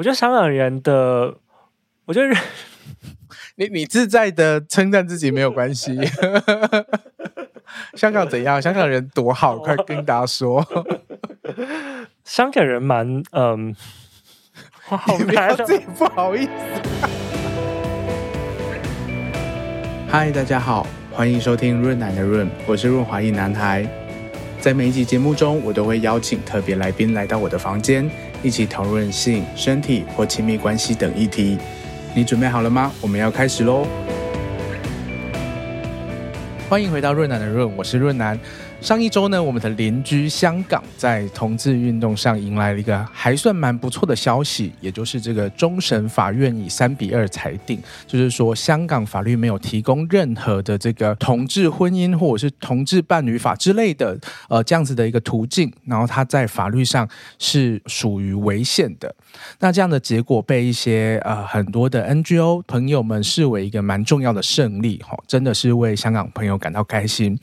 [0.00, 1.34] 我觉得香港人的，
[2.06, 2.34] 我觉得
[3.56, 5.94] 你你自在的称赞自己没有关系。
[7.92, 8.62] 香港怎样？
[8.62, 10.66] 香港人多好， 快跟大家说。
[12.24, 13.76] 香港人蛮嗯，
[14.86, 16.50] 好难，自己不好意思。
[20.08, 23.86] 嗨，大家好，欢迎收听润奶的润，我是润滑一男孩。
[24.60, 28.10] 在每一集节目中，我都会邀请特别来宾来到我的房间，
[28.42, 31.58] 一起讨论性、身体或亲密关系等议题。
[32.14, 32.90] 你准备好了吗？
[33.00, 33.86] 我们要开始喽！
[36.68, 38.38] 欢迎回到润南的润，我是润南。
[38.80, 57.06] 上一周呢，我们的邻居香港在同志运动上迎来了一个还算蛮不错的消息，也就是这个终审法院以三比二裁定，就是说香港法律没有提供任何的这个同志婚姻或者是同志伴侣法之类的呃这样子的一个途径，然后它在法律上
[57.38, 59.14] 是属于违宪的。
[59.58, 67.38] 那这样的结果被一些呃很多的 NGO 朋友们视为一个蛮重要的胜利，哈，真的是为香港朋友感到开心。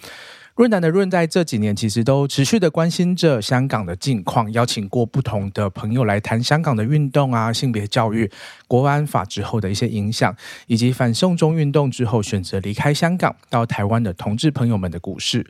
[0.57, 8.27] 润南的润在这几年其实都持续的关心着香港的近况，邀请过不同的朋友来谈香港的运动啊、性别教育、
[8.67, 15.45] 国安法之后的一些影响，以及反送中运动之后选择离开香港到台湾的同志朋友们的故事。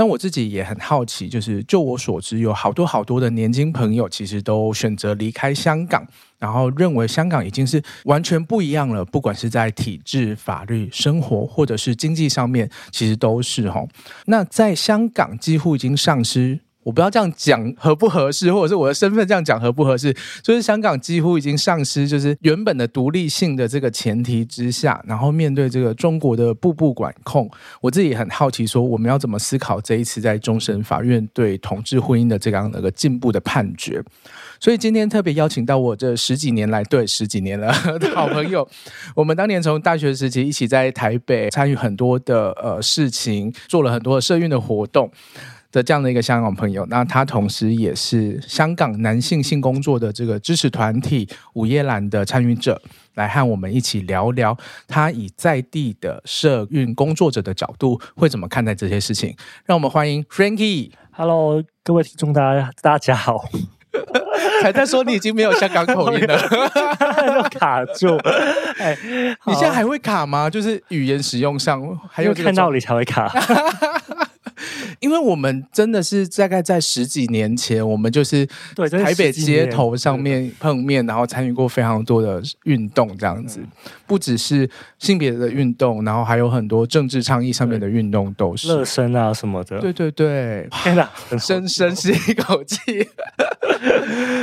[0.00, 6.06] 那我自己也很好奇，就是就我所知，有好多好多的年轻朋友其实都选择离开香港。
[6.38, 13.86] 然后认为香港已经是完全不一样了，不管是在体制、法律、生活，或者是经济上面，其实都是哈。
[14.24, 16.60] 那在香港几乎已经丧失。
[16.82, 20.14] 我不知道这样讲合不合适，或者是我的身份这样讲合不合适。
[20.42, 27.50] 就是香港几乎已经丧失，就是原本的独立性的这个前提之下，然后面对这个中国的步步管控，
[27.82, 34.02] 我自己很好奇，说我们要怎么思考这一次在终审法院对同志婚姻的这样的一个进步的判决。
[34.58, 38.66] 所以今天特别邀请到我这十几年来， 对，十几年了的好朋友，
[39.14, 45.10] 我们当年从大学时期一起在台北参与很多的呃事情，做了很多的社运的活动。
[45.72, 52.80] 的这样的一个香港朋友，那他同时也是香港男性性工作的这个支持团体午夜蓝的参与者，
[53.14, 54.56] 来和我们一起聊聊
[54.88, 59.36] 他以在地的社运工作者的角度会怎么看待这些事情。
[59.64, 60.90] 让我们欢迎 Frankie。
[61.12, 63.44] Hello，各位听众，大家大家好。
[64.62, 66.38] 才在说你已经没有香港口音了，
[67.50, 68.16] 卡住。
[68.78, 68.96] 哎，
[69.46, 70.48] 你现在还会卡吗？
[70.48, 73.28] 就是语言使用上还有看到你才会卡。
[74.98, 83.60] 因为我们真的是大概在十几年前，我们就是对台北街头上面碰面，然后参与过非常多的运动，这样子，
[84.10, 89.78] 不只是性别的运动，然后还有很多政治倡议上面的运动都是热身啊什么的。
[89.78, 92.76] 对对对，天哪， 深深吸一口气。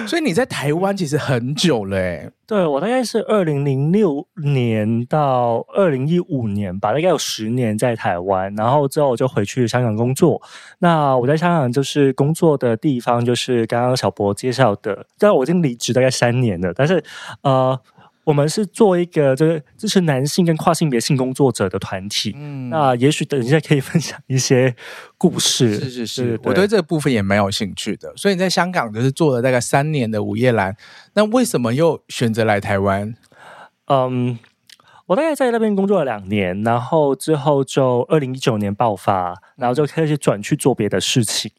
[0.07, 2.31] 所以你在台湾其实很久了欸。
[2.47, 10.41] 对，我大概是二零零六年到二零一五年吧，大概有十年在台湾，然后之后我就回去香港工作。
[10.79, 17.03] 那我在香港就是工作的地方，就是刚刚小博介绍的，但我已经离职大概三年了，但是
[17.41, 17.77] 呃。
[18.27, 22.33] 我们是做一个就是支持男性跟跨性别性工作者的团体。
[22.35, 24.75] 嗯，那也许等一下可以分享一些
[25.17, 25.75] 故事。
[25.75, 28.11] 是是是，对对，我对这个部分也蛮有兴趣的。
[28.17, 30.75] 所以你在香港就是做了大概三年的午夜蓝，
[31.13, 33.15] 那为什么又选择来台湾？
[33.85, 34.37] 嗯，
[35.05, 41.49] 我大概在那边工作了两年，然后之后就二零一九年爆发，然后就开始转去做别的事情。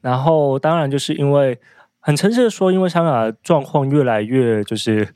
[0.00, 1.60] 然后当然就是因为
[2.00, 5.06] 很诚实的说，因为香港的状况越来越就是。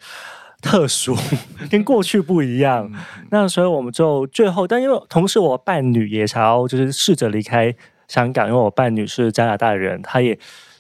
[0.61, 1.17] 特殊，
[1.71, 2.91] 跟过去不一样。
[3.31, 7.75] 那所以我们就最后，但因为同时我伴侣也想要就是试着离开
[8.09, 10.39] 香港，因为我伴侣是加拿大人，他也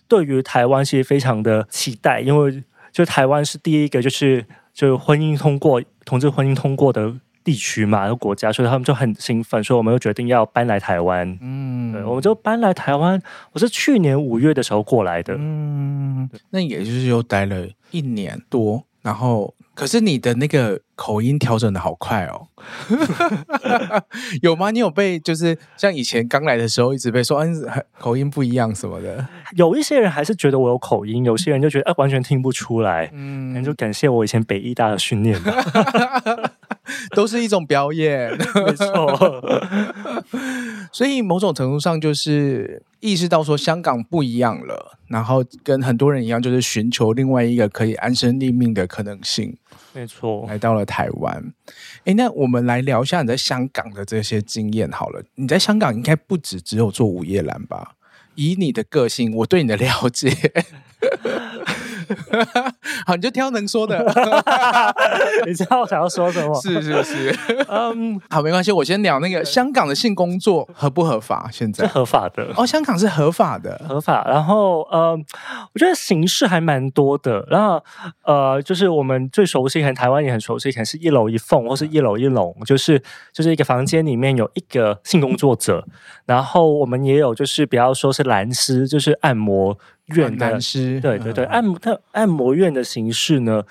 [0.09, 4.44] 对于台湾其实非常的期待，因为就台湾是第一个就是
[4.75, 11.38] 就是婚姻通过同志婚姻通过的地区嘛，国家，所以他们就很兴奋，所以我们就决定要搬来台湾。
[11.41, 13.22] 嗯，对，我们就搬来台湾。
[13.53, 15.34] 我是去年五月的时候过来的。
[15.38, 19.55] 嗯，那也就是又待了一年多，然后。
[19.78, 22.49] 可是你的那个口音调整的好快哦，
[24.43, 24.73] 有吗？
[24.73, 27.64] 你有被就是像以前刚来的时候一直被说，嗯，
[27.97, 29.25] 口音不一样什么的。
[29.55, 33.08] 有一些人还是觉得我有口音，有些人就觉得啊，完全听不出来。
[33.12, 36.50] 嗯，那就感谢我以前北艺大的训练吧。
[37.14, 38.37] 都是一种表演，
[38.67, 39.44] 没错。
[40.91, 49.56] 所以某种程度上就是意识到说香港不一样了，然后跟很多人一样，就是寻求另外一个可以安身立命的可能性。
[49.99, 51.53] 没错，来到了台湾。
[52.05, 55.21] 诶，那我们来聊一下你在香港的这些经验好了。
[55.35, 57.97] 你在香港应该不止只有做午夜蓝吧？
[58.37, 60.31] 以你的个性，我对你的了解。
[63.06, 63.99] 好，你就挑能说的。
[65.46, 66.55] 你知道我想要说什么？
[66.60, 67.38] 是是是，
[67.69, 71.49] 嗯，好，没关系，我先聊那个香港的性工作合不合法？
[71.52, 74.25] 现在是合法的哦，香港是合法的，合法。
[74.28, 75.12] 然后呃，
[75.72, 77.44] 我觉得形式还蛮多的。
[77.49, 77.82] 然后
[78.25, 83.02] 呃，就是我们最熟悉，可能台湾也很熟悉，可能是一楼一凤或是一楼一笼，就是
[83.32, 85.87] 就是一个房间里面有一个性工作者。
[86.26, 89.78] 然后我们也有，就是比方说是蓝丝，就是按摩
[90.16, 93.62] 院的男师，对对对，按摩它按摩院的形式呢，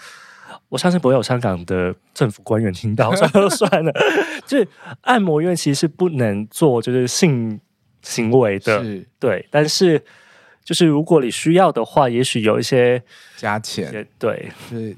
[0.69, 3.91] 我相信不会有香港的政府官员听到， 算了算了，
[4.45, 4.67] 就是
[5.01, 7.59] 按摩院其实是不能做就是性
[8.01, 8.83] 行为的，
[9.19, 10.03] 对，但是
[10.63, 13.01] 就是如果你需要的话，也许有一些
[13.35, 14.95] 加钱，对，是。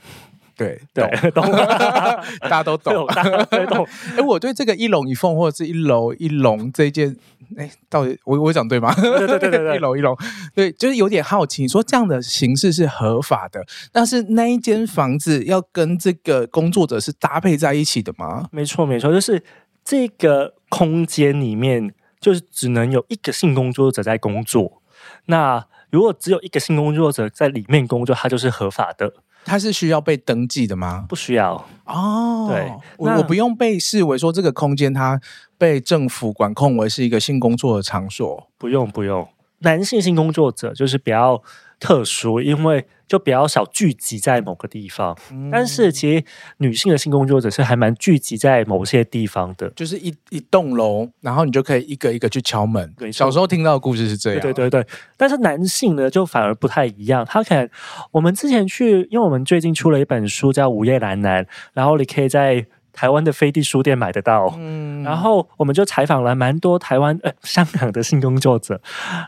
[0.59, 1.49] 对对，懂，
[2.41, 3.87] 大家都懂，大家都懂。
[4.17, 7.15] 哎，我对这个一龙一凤或者是一楼一龙这件，
[7.57, 8.93] 哎，到底我我讲对吗？
[8.99, 10.15] 对对对对，一楼一楼，
[10.53, 11.61] 对，就是有点好奇。
[11.61, 18.47] 你说这样的形式是合法的，但是那一间房子要跟这个工作者是搭配在一起的吗？
[18.51, 19.43] 没错没错，就是
[19.83, 24.81] 这个空间里面，就是只能有一个性工作者在工作。
[25.25, 29.13] 那如果只有一个性工作者在里面工作，他就是合法的。
[29.45, 31.05] 它是需要被登记的吗？
[31.09, 32.47] 不需要哦。
[32.49, 35.19] 对，我我不用被视为说这个空间它
[35.57, 38.47] 被政府管控为是一个性工作的场所。
[38.57, 39.27] 不用不用，
[39.59, 41.41] 男性性工作者就是比较
[41.79, 46.23] 特殊，因为就比较少聚集在某个地方，嗯、但是其实
[46.57, 52.93] 女性的性工作者是还蛮聚集在某些地方的，就是一一栋楼，然后你就可以一个一个去敲门。
[52.97, 54.87] 对，小时候听到的故事是这样，对对对对。
[55.17, 57.25] 但是男性呢，就反而不太一样。
[57.25, 57.67] 他可能
[58.11, 61.43] 我们之前去，因为我们最近出了一本书叫《午夜男男》，
[61.73, 64.53] 然后你可以在台湾的飞地书店买得到。
[64.59, 68.81] 嗯，然后我们就采访了蛮多台湾呃香港的性工作者，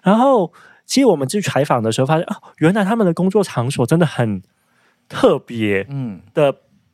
[0.03, 0.51] 然后。
[0.91, 4.41] 其实我们去采访的时候，发现哦，原来他们的工作场所真的很
[5.07, 6.53] 特别，嗯，的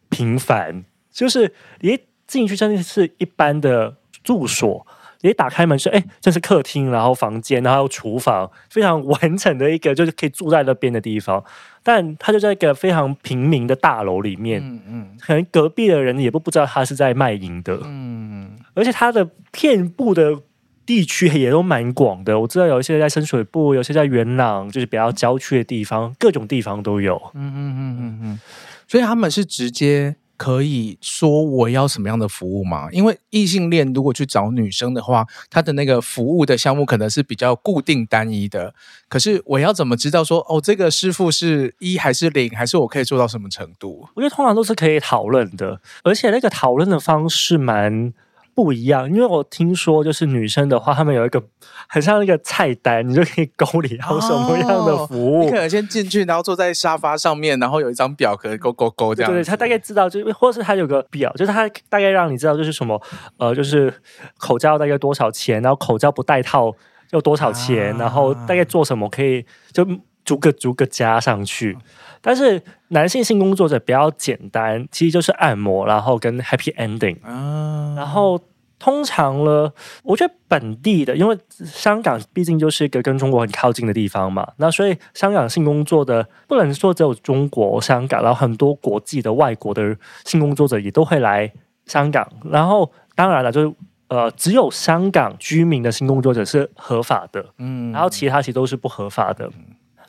[0.09, 0.69] 平凡。
[0.71, 1.51] 嗯、就是
[1.81, 4.85] 一进去真的是一般的住所，
[5.23, 11.43] 一打开门是哎，这是客厅，然后房间，然后厨房，非常完整的一个就是可以住在那边的地方。
[11.81, 20.39] 但他就在一个非常平民的大楼里面，嗯嗯，可能隔壁的人也不不知道他是在卖淫的，嗯，而且他的遍布的。
[20.87, 27.21] 地区也都蛮广的，我知道有一些在深水埗，有些在元朗，就是比较郊区的地方，各种地方都有。
[27.33, 28.39] 嗯嗯嗯嗯嗯，
[28.87, 32.87] 所以他们是直接可以说我要什么样的服务吗？
[32.93, 38.73] 因为异性恋如果去找女生的话，他的那个服务的项目可能是比较固定单一的。
[39.09, 44.07] 可是我要怎么知道说哦，这个师傅是一还是零，还是我可以做到什么程度？
[44.15, 48.13] 我觉得通常都是可以讨论的，而且那个讨论的方式蛮。
[48.57, 51.39] 不一样，因为我听说，就是女生的话，她们有一个
[51.87, 55.41] 很像那个菜单，你就可以勾你要什么样的服务。
[55.41, 59.31] 哦、你可能先进去，然后坐在沙发上面，然后有一张表可以勾勾勾这样。
[59.31, 62.99] 对，对，他大概知道，就或是他有个表，就是他大概让你知道，就是什么
[63.37, 63.93] 呃，就是
[64.39, 66.73] 口罩大概多少钱，然后口罩不带套
[67.11, 69.85] 要多少钱，啊、然后大概做什么可以就
[70.25, 71.77] 逐个逐个加上去。
[72.21, 77.17] 但是男性性工作者比较简单，其实就是按摩，然后跟 happy ending。
[77.23, 78.39] 嗯，然后
[78.79, 79.71] 通常呢，
[80.03, 91.51] 我觉得本地的，因为香港毕竟就是一个跟中国很靠近的地方嘛，那所以香港性工作的不能说只有中国香港，然后很多国际的外国的性工作者也都会来
[91.85, 92.27] 香港。
[92.49, 93.73] 然后当然了，就是
[94.09, 99.49] 呃，只有香港居民的性工作者是合法的，嗯，然后其他其实都是不合法的。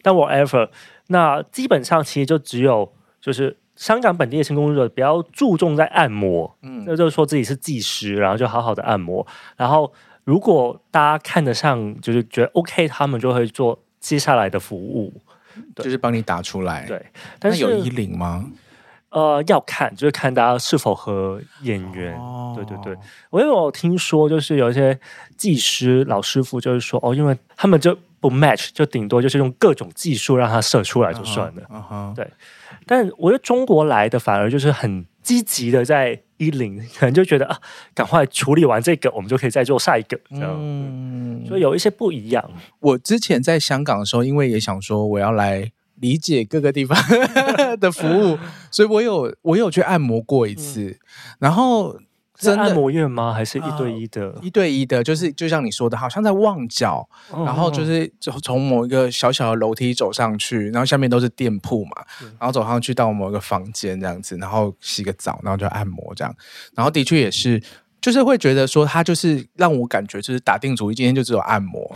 [0.02, 0.68] 但 whatever。
[1.08, 9.26] 那基本上其实就只有就是香港本地的性工作者比较注重在按摩，嗯，那就是说自己是技师，然后就好好的按摩。
[9.56, 9.92] 然后
[10.24, 15.12] 如果大家看得上，就是觉得 OK，他们就会做接下来的服务，
[15.76, 16.86] 就是帮你打出来。
[16.86, 17.04] 对，
[17.38, 18.50] 但是有衣领吗？
[19.10, 22.14] 呃，要看，就是看大家是否和演员。
[22.16, 22.96] 哦、对对对，
[23.30, 24.98] 我因为我听说，就是有一些
[25.36, 27.96] 技师老师傅，就是说哦，因为他们就。
[28.20, 31.62] 不 match 就顶多就是用各种技术让它射出来就算了。
[31.70, 32.14] Uh uh.
[32.16, 32.28] 对，
[32.84, 37.56] 但我觉得中国来的反而就是很积极的在一零，可能就觉得啊，
[37.94, 40.52] 赶快处理完这个，我们就可以再做下一个这样。
[40.58, 42.44] 嗯，所以有一些不一样。
[42.80, 46.96] 我之前在香港的时候，因为也想说我要来理解各个地方
[47.80, 48.38] 的服务，
[48.70, 50.98] 所以我有我有去按摩过一次，嗯、
[51.38, 51.98] 然后。
[52.40, 53.34] 真的按摩院吗？
[53.34, 54.28] 还是一对一的？
[54.28, 58.08] 呃、一对一的，就是就像你说的，好像在旺角，哦、然后就是
[58.44, 61.90] 从某一个小小的楼梯走上去，然后下面都是店铺嘛，
[62.22, 66.32] 嗯、然后走上去到某一个房间这样子，然后洗个澡，然后就按摩这样，
[66.76, 67.60] 然后的确也是，
[68.00, 71.92] 就是会觉得说他就是让我感觉就是打定主意今天就只有按摩。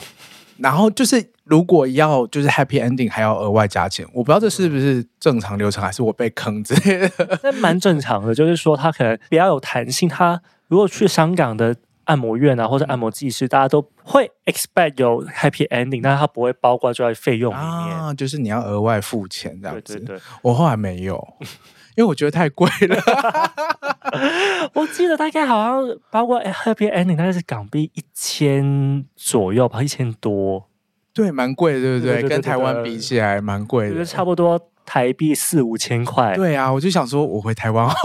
[0.62, 7.40] 然后就是如果要就是 happy ending 还要额外加钱，我不知道这是不是正常流程，还是我被坑之类的。
[7.42, 10.08] 那蛮正常的，就是说他可能比较有弹性。
[10.08, 19.94] 他如果去香港的按摩院啊，或者按摩技师，大家都会 expect 有 happy ending，但是他不会包括在费用里面，啊，就是你要额外付钱这样子。
[19.94, 21.36] 对对对，我后来没有。
[21.96, 22.96] 因为我觉得太贵了，
[24.74, 30.68] 我记得大概好像包括 Happy Ending 大概是港币一千左右吧，一千多，
[31.12, 32.22] 对，蛮贵的，对不对？
[32.28, 36.34] 跟台湾比起来蛮贵的，就是差不多台币四五千块。
[36.34, 37.88] 对啊，我就想说，我回台湾。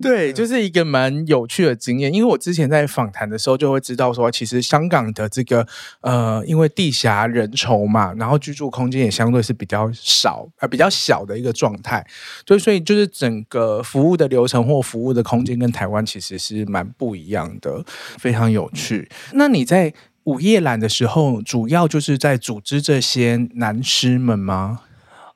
[0.00, 5.66] 对，就是一个蛮有趣的经验，因为我之前在访谈的时候就会知道说，其实香港的这个
[6.02, 12.06] 呃，因为地狭人稠嘛，然后居住空间也相对是比较少啊、呃，比较小的一个状态，
[12.46, 17.84] 所以所以就是整个服务的流程或服务的空间跟台湾其实是蛮不一样的，
[18.18, 19.10] 非常有趣。
[19.32, 19.92] 那你在
[20.28, 24.80] 午夜懒的时候，主要就是在组织这些男师们吗？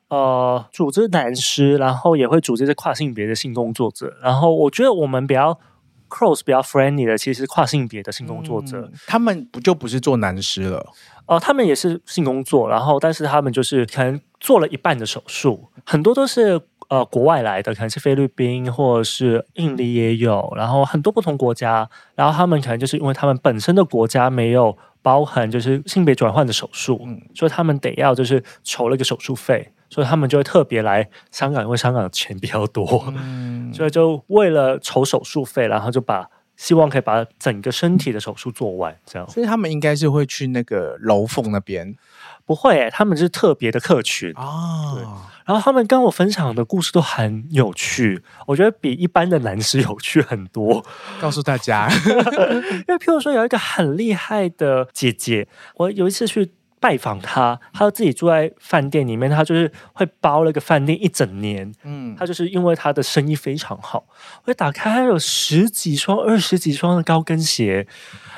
[0.09, 4.15] 呃，组织男师，然后也会组织这跨性别的性工作者。
[4.21, 5.59] 然后我觉得我们比较
[6.07, 8.81] close、比较 friendly 的，其实是跨性别的性工作者。
[8.81, 10.77] 嗯、他们不就不是做男师了？
[11.25, 16.61] 哦、呃，他们也是性工作，然后但是他们就是可能做了一半的手术，很多都是
[16.93, 21.89] 呃国外来的，可能是菲律宾或者是印尼也有，然后很多不同国家。
[22.15, 29.71] 然后他们可能就是因为他们本身的国家没有包含就是性别转换的手术，嗯、所以他们得要就是筹了一个手术费。
[29.89, 39.29] 所以他们就会特别来香港，因为香港的钱比较多，嗯、所以就为了筹手术费，然后就把希望可以把整个身体的手术做完，这样。
[39.29, 41.95] 所以他们应该是会去那个楼凤那边，
[42.43, 45.31] 不会、欸，他们是特别的客群啊。
[45.43, 50.85] 对，然后他们跟我分享的故事都很有趣，我觉得比一般的男士有趣很多。
[51.19, 51.89] 告诉大家，
[52.87, 56.51] 因为譬如说有一个很厉害的姐姐，我有一次去。
[56.83, 61.73] 拜访他，他就自己住在饭店里面，他就是会包了个饭店一整年。
[61.83, 64.03] 嗯，他就是因为他的生意非常好，
[64.43, 67.87] 我一打开他有十几双、二十几双的高跟鞋，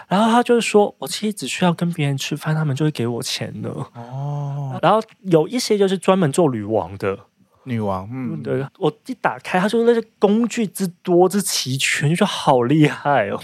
[0.07, 3.71] 然后他就是说，我其实只需要跟别人吃饭，他们就会给我钱的。
[3.95, 7.17] 哦，然后有一些就是专门做女王的
[7.63, 13.41] 女王，嗯，对，我一打开，他说那些工具之多之齐全，就说好厉害哦。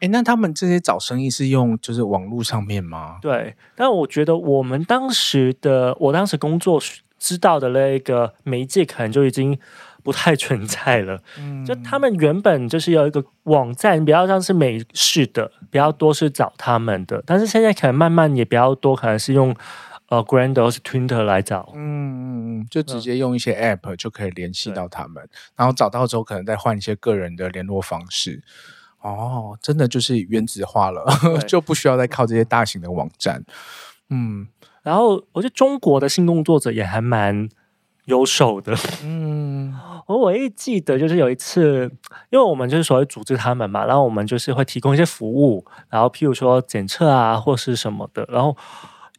[0.00, 3.18] 哎，那他们这些找生意是用就是网络上面吗？
[3.20, 6.80] 对，但我觉得我们当时的，我当时工作
[7.18, 9.58] 知道的那个媒介可能就已经
[10.04, 11.20] 不太存在了。
[11.38, 19.54] 嗯，就他们原本就是有一个网站，比较像是美式的，比较多是找他们的，但是现在可能慢慢也比较多，可能是用
[20.10, 21.72] 呃 Grindr 或是 Twitter 来找。
[21.74, 28.42] 嗯嗯嗯，就直接用一些 App 就可以联系到他们，然后找到之后可能再换一些个人的联络方式。
[29.00, 31.04] 哦，真的就是原子化了，
[31.46, 33.42] 就不需要再靠这些大型的网站。
[34.10, 34.48] 嗯，
[34.82, 37.48] 然后我觉得中国的性工作者也还蛮
[38.06, 38.74] 优秀的。
[39.04, 39.72] 嗯，
[40.08, 41.90] 我唯一记得就是有一次，
[42.30, 48.26] 因为我们就是所谓组织他们嘛，然后我们就是会提供一些服务，然后譬如说检测啊或是什么的。
[48.30, 48.56] 然后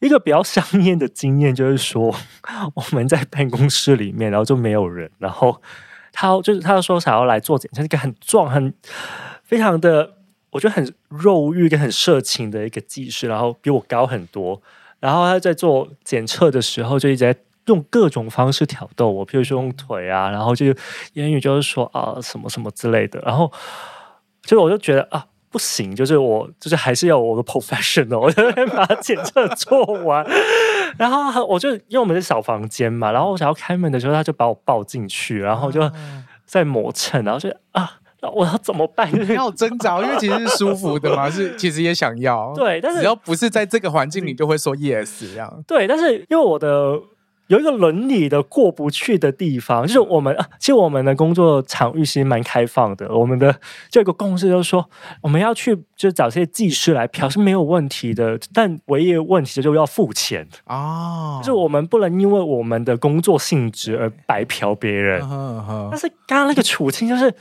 [0.01, 2.13] 一个比较香艳 的经验就是说，
[2.73, 5.61] 我们在办公室里面，然后就没有人，然后
[6.11, 8.73] 他就是他说想要来做检测，一个很壮很。
[9.49, 10.13] 非常的，
[10.51, 14.61] 我觉得很肉欲跟很色情的一个技师，然后比我高很多。
[14.99, 20.67] 然后他在做检测的时候，就一直在用各种方式挑逗我，譬如说用腿啊，然后就
[21.13, 23.19] 言语就是说啊什么什么之类的。
[23.21, 23.51] 然后，
[24.43, 30.23] 就我就觉得啊不行，就是我就是还是要我的 professional，我就把检测做完。
[30.95, 35.91] 然后我就因为我们是小房间嘛，然后我想要开门的时候，他就把我抱进去，然后就
[36.45, 37.93] 在磨蹭，然后就啊。
[38.21, 39.09] 我要怎么办？
[39.11, 42.53] 你 要挣扎，因为其实是舒服的嘛，是其实也想要。
[42.57, 45.63] 对，但是只要不是在这个环境里，就会说 yes 这样。
[45.65, 46.99] 对，但是因为我的
[47.47, 53.11] 有一个伦理的过不去的地方，就是我们啊其实我们的工作场域其实蛮开放的。
[53.15, 53.55] 我们的
[53.89, 54.87] 这个共识就是说，
[55.21, 61.39] 我们要去就找这些技师来嫖是没有问题的，但唯一的问题就是要付钱哦。
[61.41, 65.19] 就是我们不能因为我们的工作性质而白嫖别人。
[65.89, 67.33] 但是刚刚那个处境就是。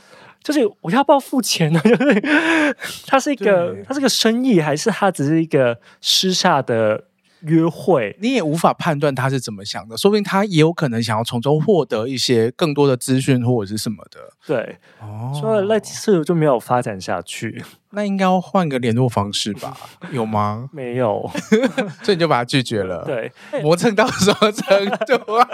[0.49, 1.79] 就是我要不要付钱呢？
[1.85, 2.75] 就是
[3.05, 7.03] 他是一个，他是个生意，还是他只是一个私下的
[7.41, 8.17] 约会？
[8.19, 14.19] 你也无法判断他是怎么想的，说不定他也有可能想要从中获得一些更多的资讯或者是什么的。
[14.47, 17.63] 对，哦，所以那次就没有发展下去。
[17.91, 19.75] 那应该要换个联络方式吧？
[20.11, 20.69] 有吗？
[20.71, 21.27] 没有，
[22.03, 23.03] 所以你就把他拒绝了。
[23.05, 24.87] 对，磨蹭到什么程
[25.25, 25.47] 度啊？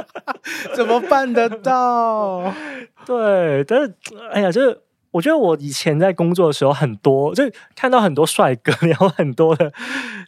[0.75, 2.53] 怎么办得到？
[3.05, 3.93] 对，但是
[4.33, 4.77] 哎呀，就是
[5.15, 7.43] 我觉得我以前在工作的时候，很多就
[7.74, 9.72] 看到很多帅哥，然后很多的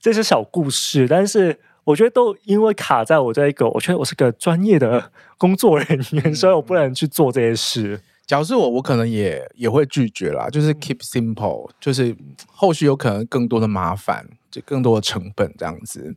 [0.01, 7.99] 这些小故事，但是我觉得都因为卡在我这一个，我觉得我是个专业的工作人员，嗯、所以我不能去做这些事。
[8.25, 12.15] 假如是我，我可能也也会拒绝啦，就是 keep simple，就是
[12.45, 16.15] 后续有可能更多的麻烦，就更多的成本这样子。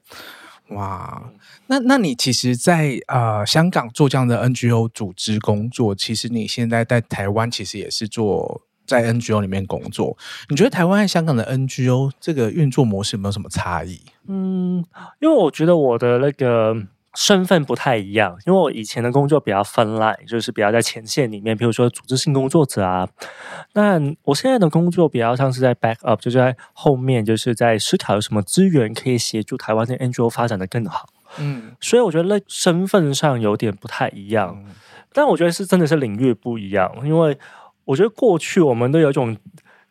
[0.70, 1.30] 哇，
[1.66, 10.16] 那那你其实在，在呃香港做这样的 NGO 组织工作，其实你现在在台湾其实也是做在 NGO 里面工作。
[10.48, 14.00] 你觉得台湾和香港的 NGO 这个运作模式有没有什么差异？
[14.28, 14.84] 嗯，
[15.20, 16.76] 因为我觉得我的那个。
[17.14, 23.08] 身份不太一样，因为我以前的工作比较 front line，就是比较在前线里面，比如说组织性工作者啊。
[23.72, 31.08] 那我现在的工作比较像是在 back up，就是在后面，就是在思考有什么资源可以协助台湾的 NGO 发展的更好。
[31.38, 34.74] 嗯，所以我觉得那身份上有点不太一样，嗯、
[35.12, 37.36] 但我觉得是真的是领域不一样，因为
[37.84, 39.36] 我觉得过去我们都有一种。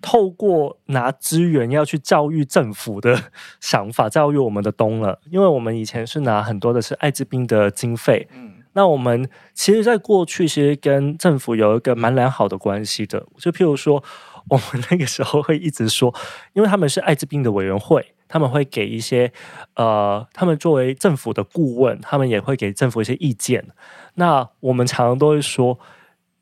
[0.02, 3.22] 透过拿资源要去教育政府的
[3.60, 14.02] 想法，教育我们的东了，因为我们以前是拿很多的是艾滋病的经费，嗯，那我们其实，在过去其实跟政府有一个蛮良好的关系的，就譬如说，
[14.50, 16.16] 我们那个时候会一直说，
[16.54, 19.34] 因为他们是艾滋病的委员会，他们会给一些
[19.76, 23.68] 呃，他们作为政府的顾问，他们也会给政府一些意见，
[24.16, 25.78] 那我们常常都会说，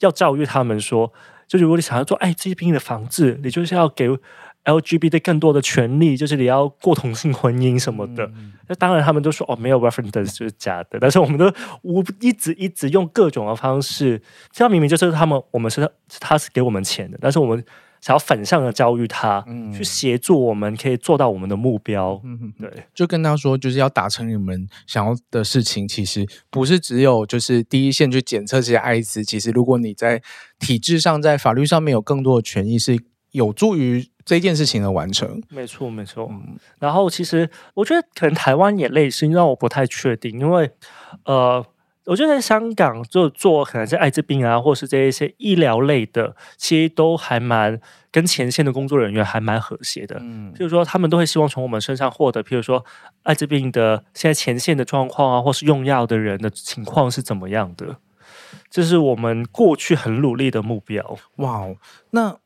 [0.01, 1.11] 要教育他们说。
[1.47, 4.09] 就如果你想要做艾滋病的防治，你就是要给
[4.65, 8.29] LGBT 更多的权利，就是你要过同性婚姻什么的。
[8.67, 10.99] 那、嗯、当然他们都说哦，没有 reference 就是假的。
[10.99, 11.51] 但是我们都
[11.83, 15.89] 无一直一直用各种的方式，这样明明就是他们，我们是
[16.19, 17.63] 他是给我们钱的，但是我们。
[18.07, 22.21] 想要反向的教育他，嗯、去协助我们可以做到我们的目标。
[22.23, 25.85] 嗯，对，就跟他说，就是要达成你们想要的事情。
[25.85, 29.25] 其实不是只有就是第一线去检测这些艾滋。
[29.25, 30.21] 其实如果你在
[30.57, 32.97] 体制上、在法律上面有更多的权益，是
[33.31, 35.43] 有助于这件事情的完成。
[35.49, 36.29] 没错，没错。
[36.31, 40.71] 嗯、然后其实我觉得可能台湾也类似，因为我不太确定，因为
[41.25, 41.65] 呃。
[42.07, 50.17] 我觉得在香港就做可能是艾滋病啊，或是这一些医疗类的，其实都还蛮跟前线的工作人员还蛮和谐的。
[50.21, 52.83] 嗯，譬如说他们都会希望从我们身上获得，譬如说
[53.23, 57.97] 艾滋病的现在前线的状况啊，或是用药的人的情况是怎么样的，
[58.69, 61.17] 这是我们过去很努力的目标。
[61.35, 61.75] 哇，哦
[62.11, 62.37] 那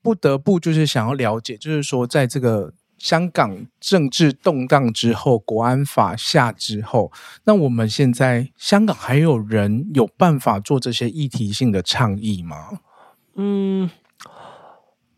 [0.00, 2.72] 不得不就是想要了解，就是说在这个。
[2.98, 7.12] 香港政治动荡之后，国安法下之后，
[7.44, 12.80] 那我们现在香港还有人有办法做这些议题性的倡议吗？
[13.36, 13.88] 嗯，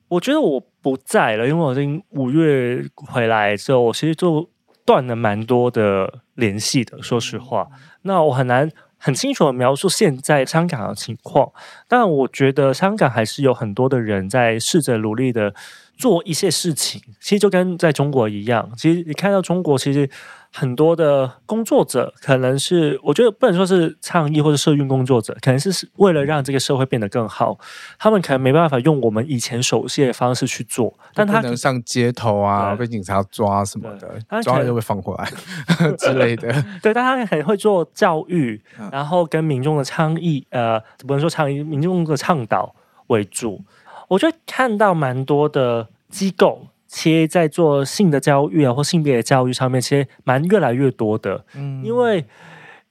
[0.09, 4.51] 我觉得我不在了，因为我已经五月回来之后，我其实就
[4.85, 7.03] 断了蛮多的联系的。
[7.03, 7.67] 说实话，
[8.03, 11.51] 那我很难很清楚的描述现在香港的情况，
[11.89, 15.55] 但我觉得香港还是有很多的人在试着努力的。
[16.01, 18.71] 做一些事情，其实就跟在中国一样。
[18.77, 20.09] 其实你看到中国，其实
[20.51, 27.59] 很多的工作者，可能是我觉得不能说是倡议或者社运工作者，可能是为了让这个社会变得更好。
[27.99, 35.31] 他们可能没办法用我们以前熟悉的方式去做，但他能上街头啊，被警察抓什么的，抓了就会放回来
[35.99, 36.51] 之类的。
[36.83, 38.61] 对，但他很会做教育，
[38.91, 42.75] 然后跟民众的倡议，呃，不能说倡议，民众的倡导
[43.09, 43.63] 为主。
[44.11, 51.45] 我觉得看到蛮多的机构，其实在做性的教育啊，或性别的教育上面，其实蛮越来越多的。
[51.55, 52.25] 嗯，因为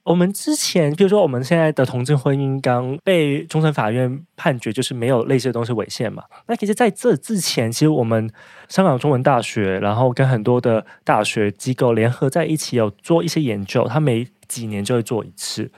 [0.02, 6.24] 我们之前，比如说我们现在的同性婚姻刚被终审法院判决，就是没有类似的东西违宪嘛。
[6.46, 8.30] 那其实在这之前，其实我们
[8.70, 15.70] 香港中文大学，然后跟很多的大学机构联合在一起，有做一些研究，他每几年就会做一次，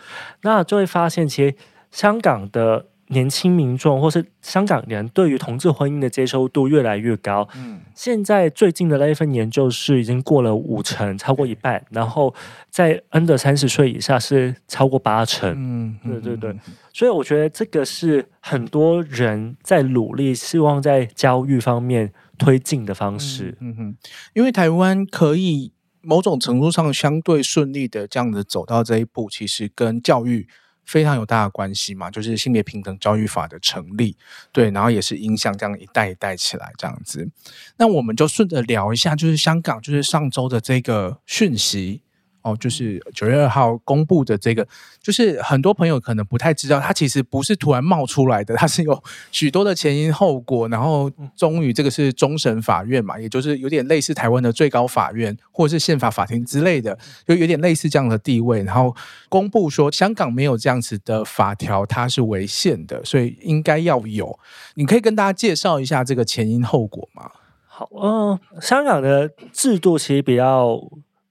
[0.43, 1.57] 那就会发现，其实
[1.91, 2.87] 香港的。
[3.13, 7.47] 年轻民众或是香港人对于同志婚姻的接受度越来越高。
[7.55, 11.85] 嗯，现在最近的那一份研究是已经过了五成，超过一半。
[11.91, 12.35] 然后
[12.71, 15.53] 在 under 三十岁以下是超过八成。
[15.57, 16.59] 嗯，对对对。
[16.93, 23.57] 所以我觉得这个是很多人在努力，希望在教育方面推进的方式。
[23.61, 23.97] 嗯哼，
[24.33, 30.49] 因为台湾可以某种程度上相对顺利的这样子走到这一步，其实跟教育。
[30.85, 34.17] 非常有大的关系嘛，就是性别平等教育法的成立，
[34.53, 37.29] 对，然后也是影响这样一代一代起来这样子。
[37.77, 42.03] 那我们就顺着聊一下，就是香港，就是上周的这个讯息，
[42.43, 44.67] 哦，就是九月二号公布的这个，
[45.01, 58.95] 就是很多朋友可能不太知道，它其实不是突然冒出来的，它是有许多的前因后果，然后终于这个是终审法院嘛，也就是有点类似台湾的最高法院或者是宪法法庭之类的，就有点类似这样的地位，然后
[59.29, 64.39] 公布说香港没有这样子的法条，它是违宪的，所以应该要有。
[64.75, 67.31] 你可以跟大家介绍一下这个前因后果吗？
[67.67, 70.81] 好，嗯、呃，香港的制度其实比较。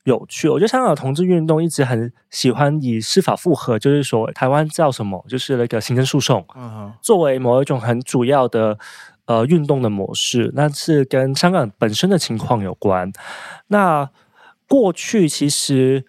[0.03, 6.45] 有趣，我觉得香港的同志运动一直很喜欢以司法复核，就是说台湾叫什么，就是那个行政诉讼，
[7.01, 8.77] 作为某一种很主要的
[9.25, 13.11] 呃运动的模式，那是跟香港本身的情况有关。
[13.67, 14.09] 那
[14.67, 16.05] 过去其实。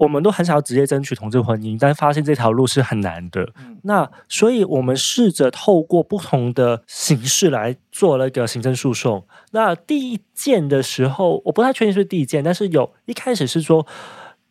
[0.00, 3.42] 我们都很想要直接争取同志婚姻，但发现这条路是很难的。
[3.58, 9.26] 嗯、那所以，我们试着透过不同的形式来做那个行政诉讼。
[9.50, 13.86] 那第一件的时候，我不太确定是第一件，但是有一开始是说，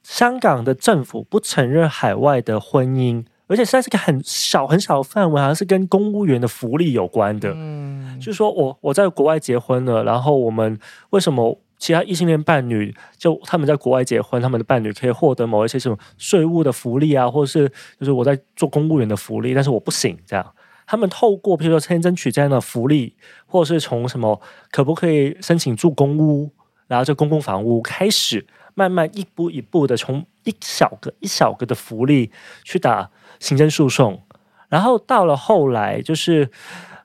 [0.04, 7.52] 香港的政府不承认海外的婚姻，而且是在这个很小很小的范围，好像是跟公务员的福利有关的。
[7.56, 11.60] 嗯，就是说我我在国外结婚了，然后我们为什么？
[11.80, 20.54] 其他异性恋伴侣，就他们在国外结婚，他们的伴侣可以获得某一些什么税务的福利啊，或者是就是我在做公务员的福利，但是我不行这样。
[20.86, 23.16] 他们透过比如说先争取这样的福利，
[23.46, 26.52] 或者是从什么可不可以申请住公屋，
[26.88, 32.30] 然后就公共房屋开始，慢慢一步一步的从一小个一小个的福利
[32.64, 34.22] 去打行政诉讼，
[34.68, 36.52] 然后到了后来就是。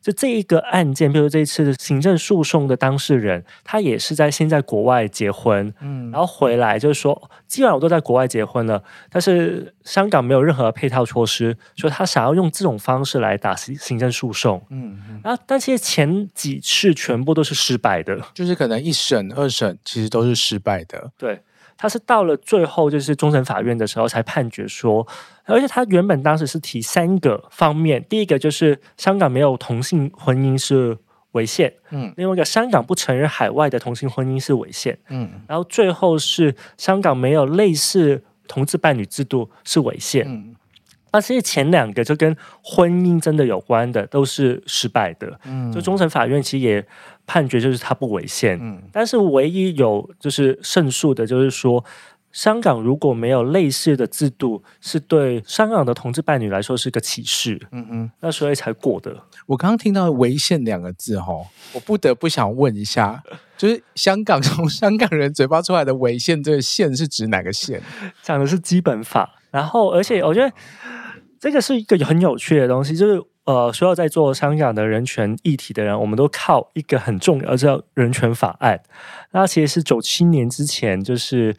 [0.05, 21.41] 就这一个案件，比如这一次的行政诉讼的当事人，他也是在现在国外结婚，嗯，然后回来就是说，既然我都在国外结婚了，但是香港没有任何配套措施，所以他想要用这种方式来打行行政诉讼，嗯，嗯，然后但其实前几次全部都是失败的，就是可能一审、二审其实都是失败的，对。
[21.77, 25.05] 他是到了最后，就是终审法院的时候才判决说，
[25.47, 30.97] 而且他原本当时是提三个方面，第一个就是香港没有同性婚姻是
[31.33, 40.55] 违宪，嗯，另外一个香港不承认海外的同性婚姻是违宪，嗯，然后最后是香港没有类似同志伴侣制度是违宪，嗯。
[41.13, 46.85] 那其实前两个就跟婚姻真的有关的都是失败的，嗯，就终审法院其实也
[47.25, 51.85] 判决就是它不违宪，嗯，但是唯一有就是胜诉的，就是说
[52.35, 59.17] 香港如果没有类似的制度，是对香港的同志伴侣来说是个歧视，嗯嗯，那所以才过的。
[59.47, 61.33] 我刚刚听到“违宪”两个字，哈，
[61.73, 63.23] 我不得不想问一下，
[63.57, 67.81] 就是香港从香港人嘴巴出来的“违宪”这个“宪”是指哪个宪？
[68.23, 70.53] 讲的是基本法，然后而且我觉得。
[71.41, 78.81] 这个是一个很有趣的东西，就是呃，所有在做香港的人权议题的人，我们都靠一个很重要叫人权法案。
[79.33, 81.55] 那其实是九七年之前，就是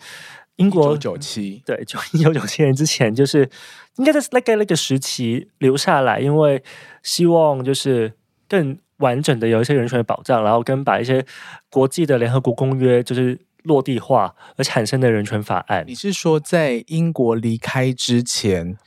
[0.58, 3.50] 英国九七对，就一九九七年之前，就是
[3.98, 6.64] 应该在那个那个时期留下来，因为
[7.04, 8.14] 希望就是
[8.48, 11.26] 更完整的有一些人权的保障，然后跟把一些
[11.70, 15.84] 国际的联合国公约就是落地化而产生的人权法案。
[15.88, 18.78] 你是说在英国离开之前？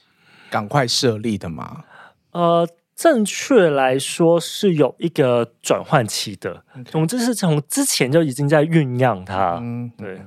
[0.50, 1.84] 赶快设立的吗？
[2.30, 2.66] 呃，
[2.98, 6.64] 正确来说是有一个转换期的。
[6.90, 9.60] 总之是从之前就已经在酝酿它。
[9.62, 10.20] 嗯，对，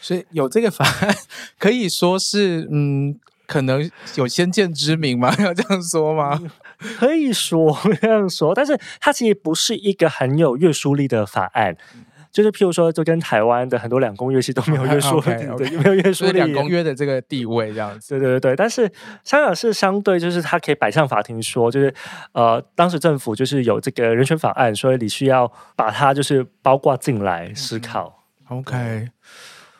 [0.00, 1.12] 所以有这个法案
[1.58, 5.34] 可以说是，嗯，可能有先见之明吗？
[5.40, 6.40] 要这样说吗？
[6.40, 6.50] 嗯，
[6.96, 11.76] 可以说 这样说，但是它其实不是一个很有约束力的法案。
[12.32, 15.30] 就是譬如说，就跟台湾的很多两公约系都没有约束力
[15.76, 16.32] 没有约束力。
[16.32, 18.56] 两公约的这个地位这样子，对对对对。
[18.56, 18.90] 但是
[19.22, 21.94] 香港是相对，就是他可以摆上法庭说，就是
[22.32, 28.24] 呃，当时政府就是有这个人权法案，所以你需要把它就是包括进来思考。
[28.50, 29.08] 嗯、OK，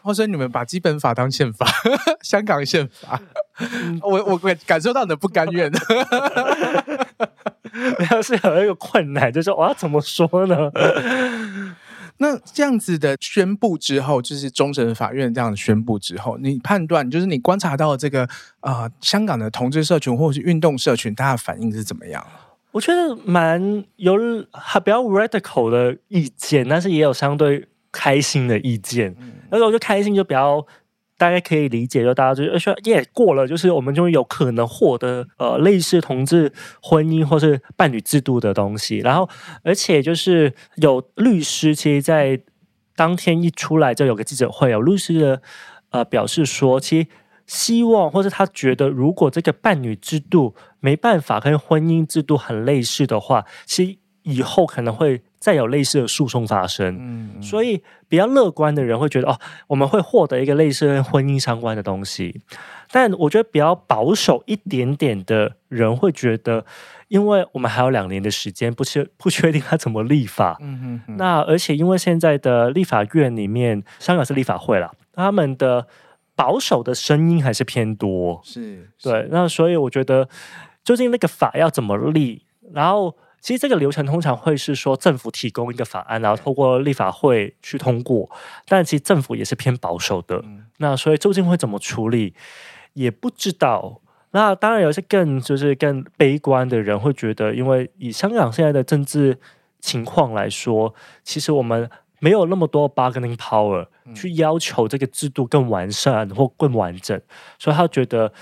[0.03, 1.67] 或者你们把基本法当宪法，
[2.23, 3.19] 香港宪法，
[3.61, 5.73] 嗯、我我感受到你的不甘愿。
[7.73, 10.71] 没有是有一个困难，就是我要怎么说呢？
[12.23, 18.23] 那这样子的宣布之后，就是终审法院这样宣布之后，你判断就是你观察到这个
[18.61, 22.25] 啊、呃，香港的同志社群或者是运动社群，大家反应是怎么样？
[22.71, 23.61] 我觉得蛮
[23.97, 29.15] 有比较 radical 的意见，但是也有相对开心的意见。
[29.51, 30.65] 那时候就开心就比较。
[31.23, 38.99] 大家可以理解，就大家就说耶过了，就是我们就有可能获得呃类似同志婚姻或是伴侣制度的东西。
[38.99, 39.29] 然后，
[39.63, 42.41] 而且就是有律师，其实，在
[42.97, 45.43] 当天一出来就有个记者会，有律师的
[45.91, 47.07] 呃表示说，其实
[47.47, 57.43] 希望或是他觉得，如果这个伴侣制度没办法跟婚姻制度很类似的话，其实以后可能会再有类似的诉讼发生。
[57.43, 62.41] 所以比较乐观的人会觉得哦，我们会获得一个类似跟婚姻相关的东西。
[62.93, 66.65] 但我觉得比较保守一点点的人会觉得，
[67.09, 70.57] 因为我们还有两年的时间，不确不确定他怎么立法。
[70.61, 75.87] 嗯嗯嗯，那而且因为现在的立法院里面，香港是立法会了，他们的
[76.37, 78.41] 保守的声音还是偏多。
[78.45, 79.27] 是，对。
[79.31, 80.29] 那所以我觉得，
[80.85, 82.45] 究竟那个法要怎么立？
[82.75, 88.31] 然后，其实这个流程通常会是说，政府提供一个法案，然后透过立法会去通过。
[88.67, 90.41] 但其实政府也是偏保守的。
[90.45, 92.35] 嗯、那所以究竟会怎么处理，
[92.93, 94.01] 也不知道。
[94.31, 99.37] 那当然有些更就是更悲观的人会觉得，因为以香港现在的政治
[99.81, 107.21] 情况来说，其实我们没有那么多 bargaining power 去要求这个制度更完善或更完整，
[107.59, 108.33] 所以他觉得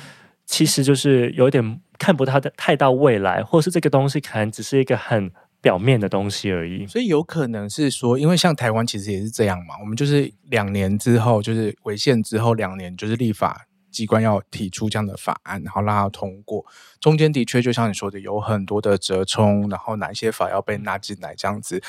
[0.44, 1.80] 其实就是有一点。
[2.00, 6.86] 看不到的太到未来，或是这个东西可能只是一个很表面的东西而已。
[6.86, 16.64] 所以有可能是说，因为像台湾其实也是这样嘛，我们就是两年之后，就是违宪之后两年，就是立法机关要提出这样的法案，然后让它通过。
[16.98, 21.82] 中间的确就像你说的，有很多的折冲，然后哪些法要被纳进来这样子，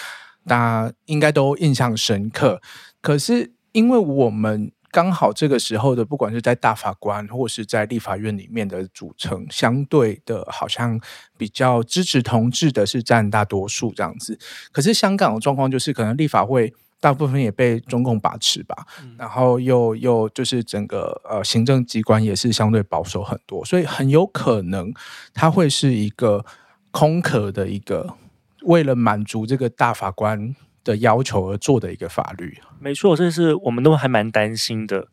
[0.45, 2.61] 大家应该都印象深刻。
[3.01, 4.73] 可是因为我们。
[4.91, 10.99] 刚好这个时候的，不管是在大法官或是在立法院里面的组成，相对的，好像
[11.37, 14.37] 比较支持同志的是占大多数这样子。
[14.71, 24.93] 可是香港的状况就是，可能立法会大部分也被中共把持吧，嗯、然后又又就是整个呃行政机关也是相对保守很多，所以很有可能
[25.33, 26.45] 它会是一个
[26.91, 28.15] 空壳的一个，
[28.63, 35.07] 为了满足这个大法官的要求而做的一个法律，没错，这是我们都还蛮担心的。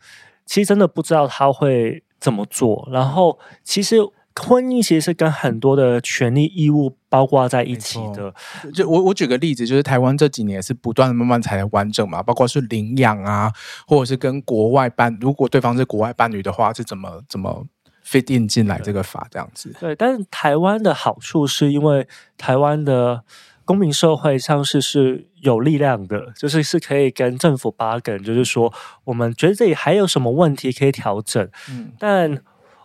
[0.47, 2.89] 其实真的不知道他会怎么做。
[2.91, 3.99] 然后，其实
[4.35, 8.33] 婚姻其实是跟很多的权利义务包括在一起的。
[8.73, 13.53] 就我我举个例子，就是台湾这几年是不断的慢慢才完整嘛，包括是领养啊，
[13.87, 17.67] 或者是跟国外伴，如果对方是国外伴侣的话，是怎么怎么
[18.07, 19.75] fit in 进来这个法这样子。
[19.79, 23.23] 对，但是台湾的好处是因为台湾的。
[23.69, 28.73] 公民社会上是是有力量的，就是是可以跟政府 bargain，就是说
[29.05, 31.47] 我们觉得这里还有什么问题可以调整。
[31.71, 32.43] 嗯，但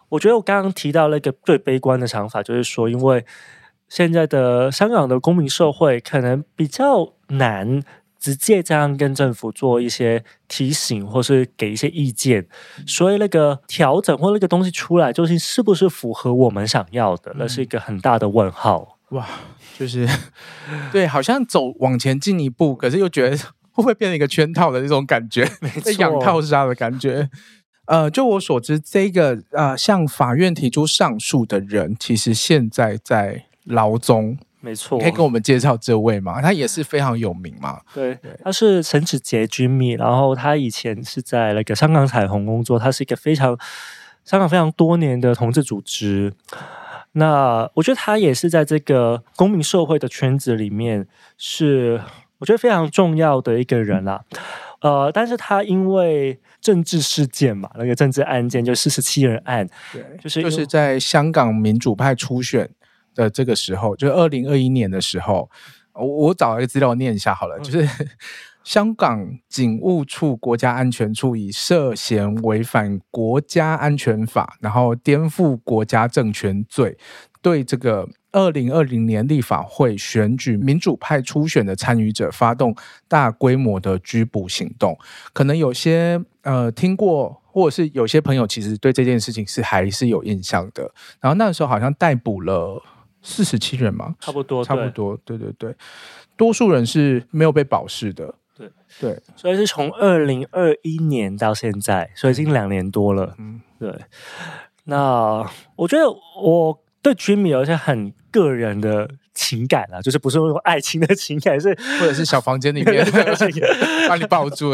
[0.10, 3.26] 我觉得我刚刚提到那个最悲观的想法，就是说，因为
[3.88, 7.82] 现在的香港的公民社会可能比较难
[8.20, 12.46] 直接这样跟政府做一些提醒，或是给一些意见，
[12.86, 19.00] 所以那个调整或那个东西出来，究竟是不是符合我们想要的，那是一个很大的问号。
[19.10, 19.28] 哇！
[19.78, 20.08] 就是，
[20.92, 23.38] 对，好像走往前进一步，可是又觉得
[23.72, 25.46] 会不会变成一个圈套的那种感觉，
[25.84, 27.30] 被养套杀的感觉。
[27.86, 34.38] 呃，就我所知，这个呃向法院提出上诉的人，其实现在在牢中。
[34.62, 36.42] 没错，可以跟我们介绍这位吗？
[36.42, 37.82] 他也是非常有名嘛。
[37.94, 43.60] 对，对他是陈子杰 Jimmy，然后他以前是在那个香港彩虹工作，他是一个非常
[44.24, 46.34] 香港非常多年的同志组织。
[47.14, 52.02] 那我觉得他也是在这个公民社会的圈子里面，是
[52.40, 54.24] 我觉得非常重要的一个人啦。
[54.82, 62.70] 呃，但是他因为政治事件嘛，那个政治案件就四十七人案，对，就是就是在香港民主派初选
[63.16, 65.50] 的这个时候，就是二零二一年的时候，
[65.94, 68.08] 我我找一个资料念一下好了，嗯、就是。
[68.64, 76.98] 香港警务处国家安全处以涉嫌违反国家安全法，然后颠覆国家政权罪，
[77.42, 82.74] 对这个二零二零年立法会选举民主派初选的参与者发动
[83.08, 84.98] 大规模的拘捕行动。
[85.34, 90.90] 可能有些呃听过，或者是有些朋友其实对这件事情是还是有印象的。
[91.20, 92.82] 然后那个时候好像逮捕了
[93.22, 95.76] 四十七人嘛，差不多，差不多，对对对，
[96.38, 98.34] 多数人是没有被保释的。
[99.00, 103.36] 对对，所以是从二零二一年到现在，所以已经两年多了。
[103.38, 103.94] 嗯，对。
[104.86, 106.10] 那我觉得
[106.42, 111.70] 我对 Jimmy 有一些很个人的情感啊， 就是不是那种爱情的情感，是
[112.00, 113.06] 或者是小房间里面
[114.08, 114.72] 把你抱住。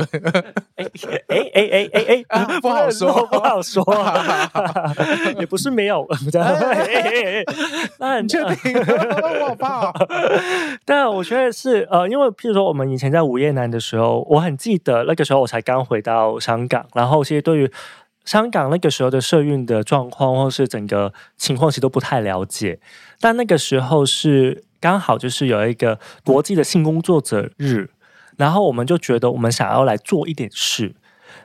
[0.77, 0.85] 哎
[1.27, 3.83] 哎哎哎哎，不好说，不好说，
[5.39, 6.07] 也不是没有。
[7.97, 9.93] 那很确定，我好怕。
[10.85, 17.71] 但我觉得是呃，因为譬如说我们以前在午夜男的时候，我很记得那个时候我才刚回到香港，然后其实对于。
[18.29, 22.79] 香港那个时候的社运的状况，或是整个情况，其实都不太了解。
[23.19, 27.89] 但那个时候是刚好就是有一个国际的性工作者日，
[28.37, 30.93] 然后我们就觉得我们想要来做一点事。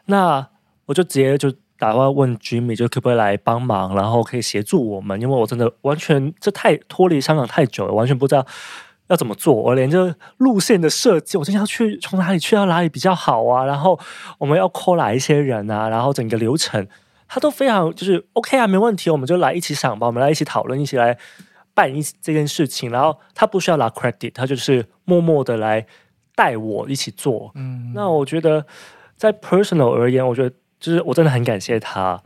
[0.04, 0.46] 那
[0.84, 8.46] 我就直接就打电话问 Jimmy，就可不可以来帮忙，然后可以协助我们，因为我真的完全这太脱离香港太久了，完全不知道
[9.08, 13.98] 要怎么做，我连这路线的设计，我就要去从哪里去到哪里比较好啊，然后
[14.38, 16.88] 我们要 call 哪一些人啊，然后整个流程，
[17.28, 21.18] 他都非常就是 OK 啊，没问题，我们就来一起想吧，我们来一起讨论，一起来
[21.74, 25.86] 办一这件事情，然后他不需要拿 credit，他就是默默的来
[26.34, 27.52] 带我一起做。
[27.56, 28.64] 嗯，那我觉得
[29.16, 32.18] 在 personal 而言，我觉得就是我真的很感谢他，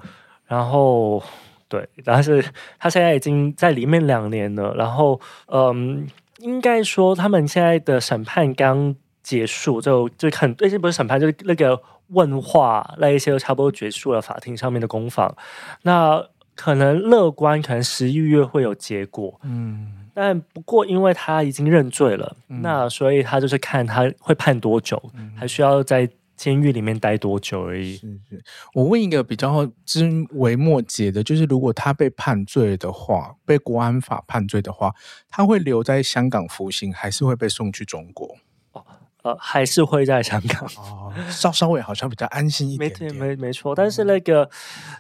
[0.47, 1.21] 然后
[1.69, 2.45] 对，但是
[2.79, 6.07] 他现在已经在里面两年了，然后嗯。
[6.39, 15.35] 应该说，他们现在的审判刚结束，就就很最近不是审判，就是那个问话那一些都差不多结束了，法庭上面的攻防。
[15.83, 16.25] 那
[16.55, 19.41] 可能乐观，可能十一月会有结果。
[19.43, 26.09] 嗯，但不过因为他已经认罪了，嗯、那所以他就是看他会判多久，嗯、还需要再。
[26.39, 27.97] 监狱里面待多久而已。
[27.97, 34.95] 是是，我问一个比较知微末节的，就是如果他被判罪的话，被国安法判罪的话，
[35.29, 38.37] 他会留在香港服刑，还是会被送去中国？
[38.73, 38.85] 哦，
[39.23, 40.65] 呃，还是会在香港。
[40.77, 43.15] 哦，稍稍微好像比较安心一点点。
[43.15, 44.49] 没没没错，但是那个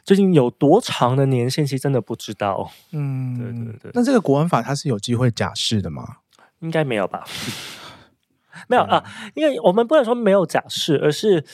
[0.04, 2.70] 最近有多长的年限其实，真的不知道。
[2.90, 3.90] 嗯，对对对。
[3.94, 6.16] 那这个国安法它是有机会假释的吗？
[6.60, 7.24] 应该没有吧。
[8.66, 11.44] 没有啊，因为我们不能说没有假释，而是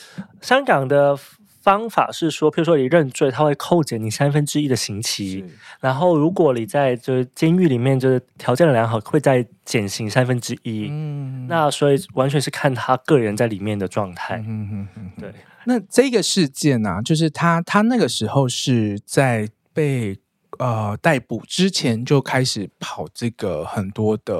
[0.41, 1.17] 香港的
[1.61, 5.43] 方法是说，譬如说你认罪，他会扣减你三分之一的刑期，
[5.79, 10.87] 然后如果你在就是监狱里面就是条件良好，会再减刑三分之一。
[10.89, 14.37] 嗯，那所以完全是看他个人在里面的状态。
[14.47, 15.33] 嗯嗯嗯，对。
[15.65, 20.15] 那这个事件呢、啊，就是他他那个时候是在被
[20.59, 24.33] 呃逮捕之前就开始跑这个很多的。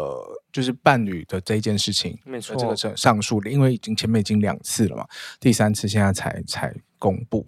[0.56, 5.06] 就是伴侣的这一件事情，没错，这个是上诉的，因为已经前面已经两次了嘛，
[5.38, 7.45] 第三次现在才才公布，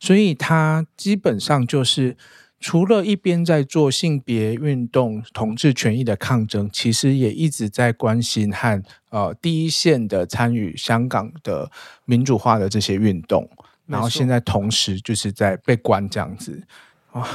[0.00, 2.16] 所以他基本上就是
[2.58, 11.70] 除了一边在做性别运动、同志权益的抗争，其实也一直在关心和呃第一线的参与香港的
[12.06, 13.46] 民主化的这些运动，
[13.84, 16.85] 然后现在同时就是在被关这样子啊。
[17.20, 17.26] 哦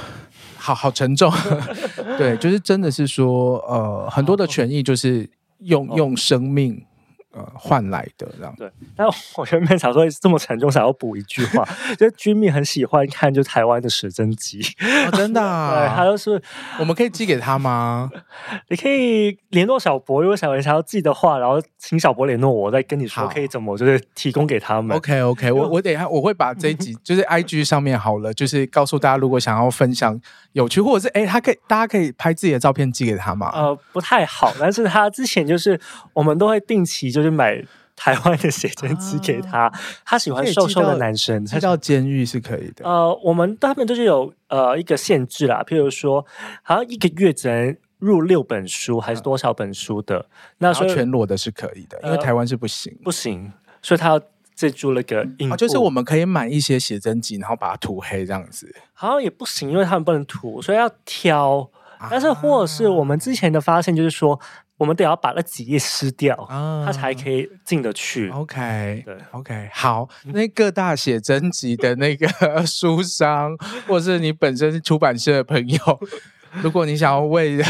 [0.64, 1.32] 好好沉重，
[2.20, 5.28] 对，就是真的是说，呃，很多的权益就是
[5.62, 6.86] 用用生命。
[7.34, 8.54] 呃，换来的这样。
[8.58, 11.66] 对，但我原本想说这么沉重，想要补一句话，
[11.98, 14.62] 就是君蜜很喜欢看就台湾的写真集，
[15.08, 15.72] 哦、真的、啊。
[15.88, 16.42] 对，他就是，
[16.78, 18.12] 我们可以寄给他吗？
[18.68, 24.98] 你可以联络小博，如果小文想要寄的话，然后请小博联络我，再跟你说可以怎么就是提供给他们。
[24.98, 30.20] OK OK，我我等一下我会把这一集就是 IG 上面好了，就是告诉大家，如果想要分享
[30.52, 33.50] 有趣，或者是哎，他可以大家可以拍自己的照片寄给他吗？
[33.54, 35.80] 呃，不太好，但是他之前就是
[36.12, 37.21] 我们都会定期就。
[37.22, 37.64] 就是买
[37.96, 42.84] 台湾的写真集给他，啊、他喜欢瘦瘦的男生，他到监狱是可以的。
[42.84, 46.26] 呃，我们他们就是有呃一个限制啦，譬如说，
[46.64, 50.18] 好像一个月只能入六本书，还是多少本书的？
[50.18, 50.26] 啊、
[50.58, 53.54] 那说全裸的是可以的，因为台湾是不行、呃，不行，
[53.84, 54.22] 所以他要
[54.56, 61.70] 借助那个印、啊，就是我们可以买一些写真集，然后把它涂黑这样子，好像也不行，因为他们不能涂，所以要挑。
[62.00, 64.40] 啊、但是或者是我们之前的发现，就是说。
[64.82, 68.30] 我们得要把那几页撕掉，它、嗯、才可以进得去。
[68.30, 70.10] OK，对，OK，好。
[70.34, 72.28] 那各大写真集的那个
[72.66, 75.78] 书商，或是你本身是出版社的朋友，
[76.64, 77.64] 如果你想要为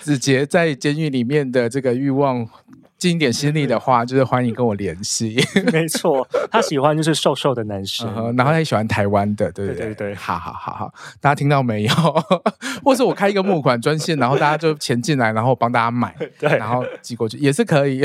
[0.00, 2.48] 子杰在监狱里面的这个欲望。
[2.98, 5.36] 尽一点心力的话，就是欢迎跟我联系。
[5.72, 9.86] 没错，他喜欢就是瘦瘦的男生，嗯、然后他也喜欢台湾的，对不对？
[9.86, 11.92] 对对对，好好好好，大家听到没有？
[12.82, 18.02] 或者我开一个募款专线，然后大家就钱进来，然后帮大家买， 对，然后寄过去也是可以。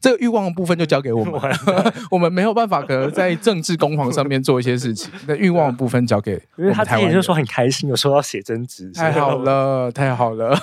[0.00, 1.40] 这个欲望的部分就交给我们，
[2.10, 5.10] 我们没有办法可能在政治攻防上面做一些事情。
[5.26, 10.58] 那欲望的部分交给因为他之前就说很开心，有收到写真集，太好了，太好了，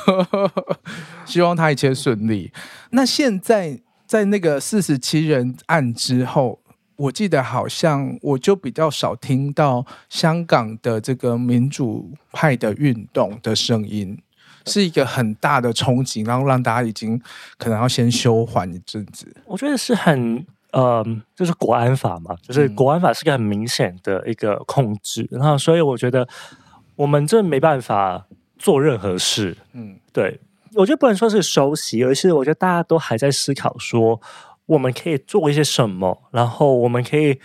[1.25, 2.51] 希望他一切顺利。
[2.93, 6.59] 那现在在那个四十七人案之后，
[6.95, 14.17] 我记得好像我就比较少听到香港的这个民主派的运动的声音，
[14.65, 17.21] 是一个很大的冲击，然后让大家已经
[17.59, 19.31] 可能要先休缓一阵子。
[19.45, 21.05] 我觉得是很呃，
[21.35, 26.27] 就是国安法嘛，就是国安法是个很明显的一个控制，然后所以我觉得
[26.95, 28.25] 我们这没办法
[28.57, 29.55] 做任何事。
[29.73, 30.39] 嗯，对。
[30.75, 34.21] 我觉得不能说是熟悉，而是我觉得大家都还在思考说，
[34.67, 37.39] 我们可以做一些什么，然后我们可以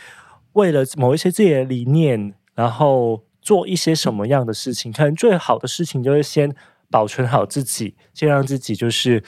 [0.52, 4.92] 为了某一些自己的理念，然后做一些什么样的事情。
[4.92, 6.54] 可能最好的事情就是先
[6.88, 9.24] 保存好自己，先让自己就是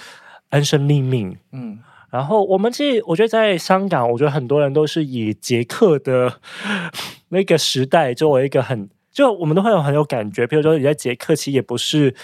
[0.51, 1.37] 安身立命。
[1.51, 1.81] 嗯，
[2.11, 6.41] 然后我们这我觉得在香港，我觉得很多人都是以捷克的
[7.31, 10.47] 那个时代作为一个很，就我们都会有很有感觉。
[10.47, 12.15] 比如说你在捷克，其实也不是。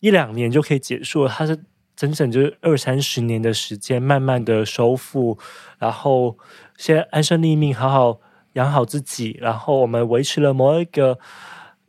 [0.00, 1.64] 一两年就可以结束了，它是
[1.96, 5.38] 整整就是二三十年的时间，慢慢的收复，
[5.78, 6.36] 然后
[6.76, 8.20] 先安身立命，好好
[8.52, 11.18] 养好自己，然后我们维持了某一个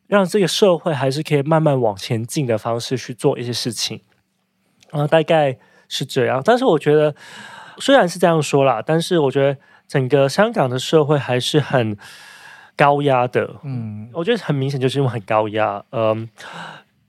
[0.07, 4.01] 让这个社会还是可以慢慢往前进的方式去做一些事情，
[4.91, 5.57] 啊，大概
[5.89, 6.41] 是这样。
[6.43, 7.13] 但是我觉得，
[7.77, 11.97] 虽然是这样说啦，但是我觉得整个香港的社会还是很
[12.77, 13.55] 高压的。
[13.63, 16.29] 嗯，我觉得很明显就是因为很高压，嗯。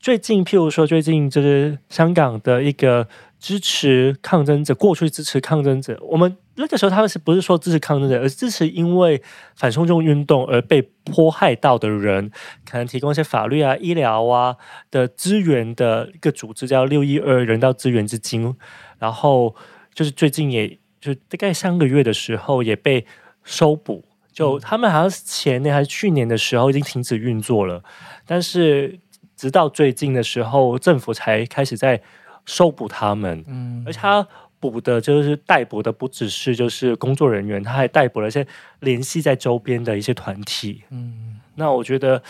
[0.01, 3.09] 最近，譬如说，最近就是香港的一个
[3.41, 9.21] 支持抗争者，过去支持抗争者，我们那个时候他们是不是说支持抗争者，而是支持因为
[9.57, 12.31] 反送中运动而被迫害到的人，
[12.65, 14.57] 可能提供一些法律啊、医疗啊
[14.91, 18.55] 的资源的一个组织，叫六一二人道资源基金。
[18.99, 19.55] 然后
[19.93, 23.05] 就是最近，也就大概三个月的时候，也被
[23.43, 24.05] 收捕。
[24.33, 27.83] 就他们好像是前年还是去年的时候已经停止运作了，
[28.25, 29.01] 但是。
[29.39, 32.03] 直到最近的时候，政府才开始在
[32.45, 33.45] 收捕他们。
[33.47, 34.26] 嗯，而且他
[34.59, 38.45] 捕的就是逮捕的，不只是就是工作人员，他还逮捕了一些
[38.80, 40.82] 联系在周边的一些团体。
[40.91, 42.20] 嗯，那我觉得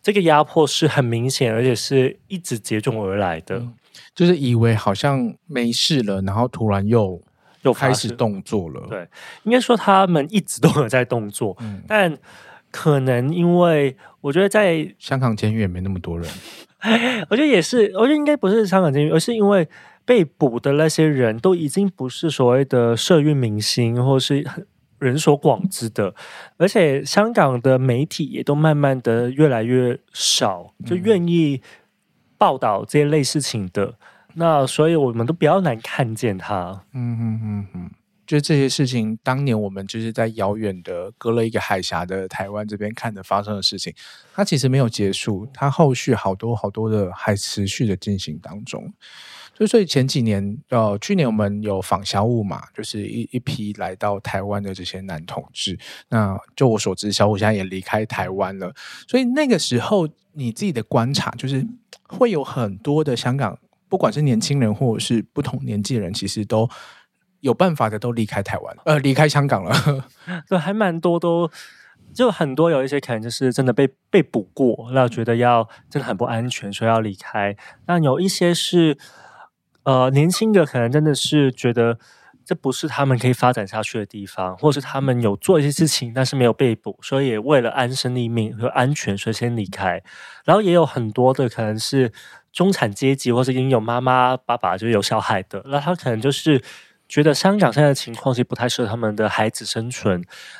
[0.00, 3.56] 这个压迫是很明显，而且是一直接踵而来的。
[3.56, 3.74] 嗯，
[4.14, 7.20] 就是以为好像没事了，然后突然又
[7.62, 8.86] 又开始动作了。
[8.88, 9.08] 对，
[9.42, 12.16] 应该说他们一直都有在动作，嗯，但。
[12.72, 16.28] 可能因为我觉得在香港监狱也没那么多人，
[17.30, 19.68] 我觉得也是，我觉得应该不是香港监狱，而是因为
[20.04, 24.44] 被捕的那些人都已经不是所谓的社运明星，或是
[24.98, 26.14] 人所广知的，
[26.56, 31.60] 而且香港的媒体也都慢慢的越来越少，就愿意
[32.38, 33.94] 报道这些类事情的，嗯、
[34.34, 36.82] 那所以我们都比较难看见他。
[36.94, 37.90] 嗯嗯嗯嗯。
[38.32, 43.92] 就这些事情，当年我们就是在遥远的隔了一个海峡的台湾这边看的发生的事情，
[44.32, 48.90] 它其实没有结束，它后续好多好多的还持续的进行当中。
[49.54, 55.78] 就所以前几年，呃，去年我们有访小五嘛，就是一一批来到台湾的这些男同志。
[56.08, 58.74] 那就我所知，小五现在也离开台湾了。
[59.06, 61.66] 所以那个时候，你自己的观察就是
[62.08, 63.58] 会有很多的香港，
[63.90, 66.66] 不管是年轻人或者是不同年纪的人，其实都。
[67.42, 69.74] 有办法的都离开台湾，呃，离开香港了。
[70.48, 71.50] 对，还蛮多都，
[72.14, 77.56] 就很多有一些可能就是真的被被捕过，那觉得要真的很不安全，所以要离开。
[77.86, 78.96] 那有一些是，
[79.82, 81.98] 呃，年轻的可能真的是觉得
[82.44, 90.00] 这不是他们可以发展下去的地方，或是他们有做一些事情，但是没有被捕，所以为了安身立命和安全，所以先离开。
[90.44, 92.12] 然后也有很多的可能是
[92.52, 96.62] 中产阶级，或是已经有妈妈、爸爸就有小孩的，那他可能就是。
[97.12, 100.14] 觉得香港现在的情况其实不太适合他们的孩子生存，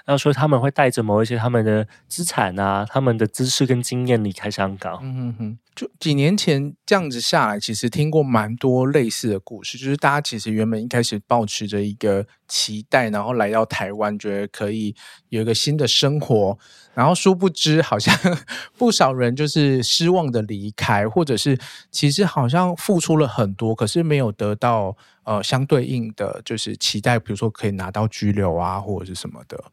[0.05, 4.99] 然后所以他们会带着某一些他们的资产啊、他们的知识跟经验离开香港。
[5.03, 14.95] 嗯哼哼，就几年前这样子下来，其实听过蛮多类似的故事，就是大家其实原本一开始抱持着一个期待，然后来到台湾，觉得可以
[15.31, 16.59] 有一个新的生活，
[16.93, 18.15] 然后殊不知好像
[18.77, 21.59] 不少人就是失望的离开，或者是
[21.91, 24.95] 其实好像付出了很多，可是没有得到。
[25.25, 29.65] 呃，相对应的就是期待，比如说可以拿到居留啊，或者是什么的。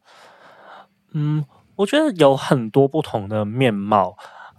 [1.12, 1.44] 嗯，
[1.74, 4.16] 我觉得有很多不同的面貌。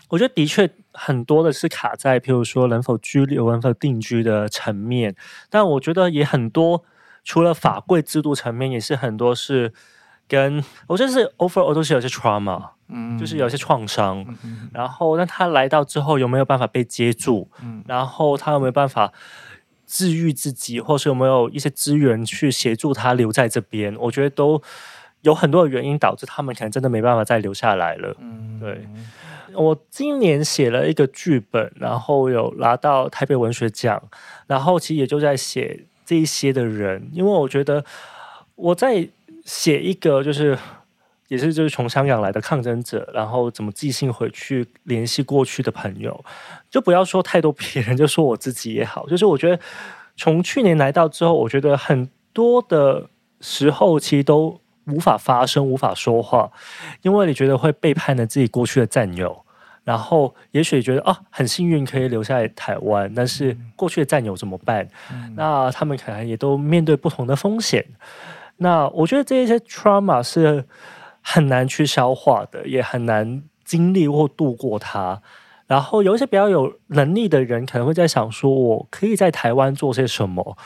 [0.10, 5.16] 我觉得的确很多的是卡在，譬如说能否居留、能否定居的层面。
[5.50, 6.84] 但我觉得也很多，
[7.24, 9.72] 除了法规制度层面，也是很多是
[10.28, 14.26] 跟我觉得是 overall 都是有些 trauma，嗯，就是有些创伤。
[14.44, 17.50] 嗯，然后，那他来到之后有没有办法被接住？
[17.64, 19.14] 嗯，然后他有没有办法？
[19.92, 23.94] 治愈自己，或是有没有一些资源去协助他留在这边？
[24.00, 24.62] 我觉得都
[25.24, 28.16] 有很多的原因导致他们可能真的没办法再留下来了。
[28.20, 28.88] 嗯，对。
[29.54, 34.02] 我今年写了一个剧本，然后有拿到台北文学奖，
[34.48, 37.84] 然后其实也就在写这一些的人，因为我觉得
[38.56, 39.10] 我在
[39.44, 40.58] 写一个就是。
[41.32, 46.26] 也是就是从香港来的抗争者，然后怎么寄信回去联系过去的朋友，
[46.70, 49.08] 就不要说太多别人，就说我自己也好。
[49.08, 49.58] 就是我觉得
[50.18, 53.08] 从去年来到之后，我觉得很多的
[53.40, 56.52] 时候其实都无法发声、无法说话，
[57.02, 59.46] 因为你觉得会背叛了自己过去的战友，
[59.86, 64.86] 然后也许觉得啊很幸运可以留下来台湾，但是过去的战友怎么办？
[65.10, 67.86] 嗯、那他们可能也都面对不同的风险。
[68.58, 70.66] 那我觉得这一些 trauma 是。
[71.22, 75.22] 很难去消化的，也很难经历或度过它。
[75.68, 80.58] 然后有一些比较有能力的人，可能会在想说：“我可以在台湾做些什么？”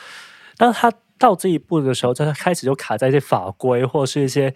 [0.58, 4.52] 当他到这一步的时候，他开始就卡在一些法规或是一些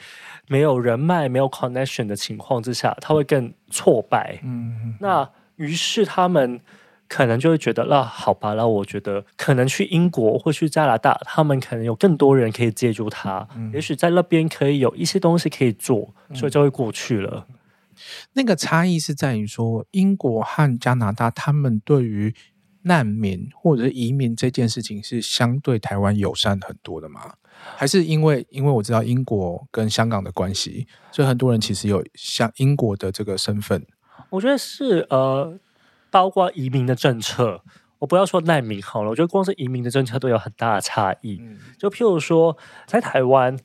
[0.48, 4.40] 没有人脉、没有 connection 的情况之下，他会更挫败。
[4.42, 6.60] 嗯，那于是他们
[7.10, 17.46] 可能就会觉得，那好吧，那我觉得可能去英国或去加拿大，他们可能有更多人可以借助他，嗯、也许在那边可以有一些东西可以做，所以就会过去了。
[17.48, 17.54] 嗯、
[18.34, 22.32] 那个差异是在于说，英国和加拿大他们对于
[22.82, 27.34] 难民或者是移民这件事情是相对台湾友善很多的吗？
[27.76, 33.84] 还是因为因为我知道英国跟香港的关系，所以很多人其实有像英国的这个身份。
[34.30, 35.58] 我觉得是呃，
[36.10, 37.62] 包括移民的政策，
[37.98, 41.38] 我不要说难民好了，我觉得光是移民的政策都有很大的差异。
[41.42, 42.56] 嗯、就譬如说，
[42.86, 43.56] 在台湾，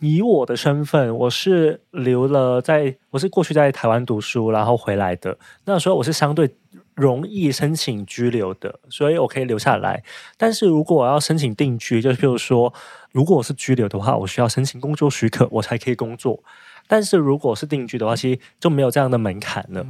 [0.00, 5.38] 以我的身份，我是留了在，我是过去在台湾读书，然后回来的。
[5.64, 6.54] 那时候我是相对
[6.94, 10.02] 容易申请居留的，所以我可以留下来。
[10.36, 12.72] 但是如果我要申请定居，就是譬如说，
[13.12, 16.42] 如果我是居留的话，我需要申请工作许可，我才可以工作。
[16.86, 19.86] 但是如果是定居的话，其实就没有这样的门槛了。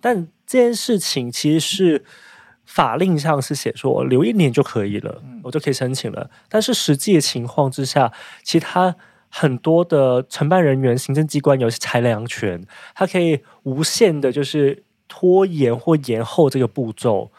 [0.00, 2.04] 但这件事情其实是
[2.64, 6.30] 法令上是写说留一年就可以了，我就可以申请了。
[6.48, 8.96] 但是实际的情况之下，其他
[9.28, 17.30] 很多的承办人员、行政机关有些裁量权，它可以无限的，就是拖延或延后这个步骤。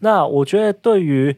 [0.00, 1.36] 那我觉得对于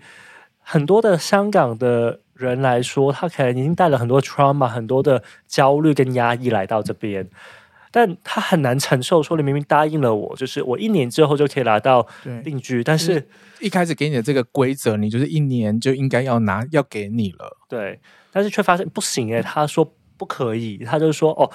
[0.61, 2.21] 很多的香港的。
[2.41, 7.29] 人来说，他可能已经带了很多 trauma、很多的焦虑跟压抑来到这边，
[7.91, 9.23] 但他很难承受。
[9.23, 12.07] 说你明明答应了我，就是我一年之后就可以拿到
[12.45, 13.29] 定居，但是、就是、
[13.61, 17.57] 一开始给你的这个规则，你就是一年就应该要拿，要给你了。
[17.69, 18.01] 对，
[18.33, 21.51] 但是却发现不行诶，他说不可以，他就说哦，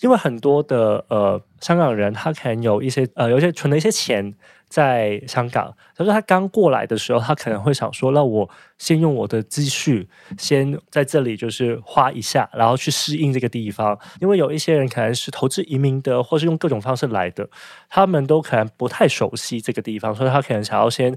[0.00, 4.34] 因为很多的呃香港人，他可能有一些呃有一些存了一些钱。
[4.68, 13.96] 在香港，他说他刚过来的时候，他可能会想说：“那我先用我的积蓄，先在这里就是花一下，然后去适应这个地方。
[14.20, 17.48] 因为有一些人可能是投资移民的，或是用各种方式来的，
[17.88, 21.16] 他们都可能不太熟悉这个地方，所以他可能想要先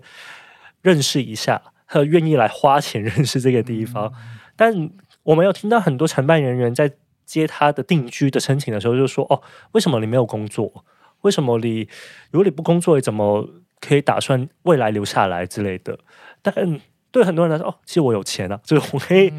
[0.84, 4.14] 认识一下，和愿意来花钱认识这个地方。
[4.16, 4.92] 嗯、但
[5.24, 6.92] 我们有听到很多承办人员在
[7.30, 9.42] 接他的定居的申请的时候，就说：‘哦，
[9.74, 10.84] 为什么你没有工作？’
[11.22, 11.88] 为什么你
[12.32, 13.48] 如果你不工作，你怎么
[13.80, 16.00] 可以打算未来留下来之类的？
[16.42, 16.80] 但
[17.12, 19.32] 对很多人来说，哦，其实我有钱啊，就是我可以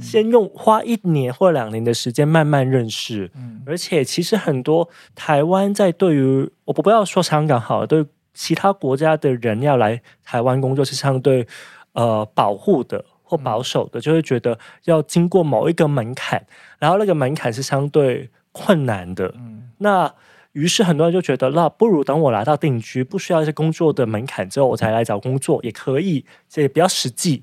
[0.00, 3.30] 先用花一年或两年的时间慢慢认识。
[3.34, 11.46] 嗯、而且其实很多台湾在对于我不不要说香港好了，对其他国家的人要来台湾工作是相对
[11.92, 16.46] 呃保护的或保守的，嗯、就会觉得要经过某一个门槛，
[16.78, 19.34] 然后那个门槛是相对困难的。
[19.36, 20.14] 嗯、那
[20.52, 27.42] 于是很多人就觉得，那不如等我拿到定居，不需要一些工作的门槛之后，我才来找工作也可以，这也比较实际。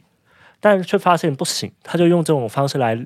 [0.60, 3.06] 但却发现不行，他就用这种方式来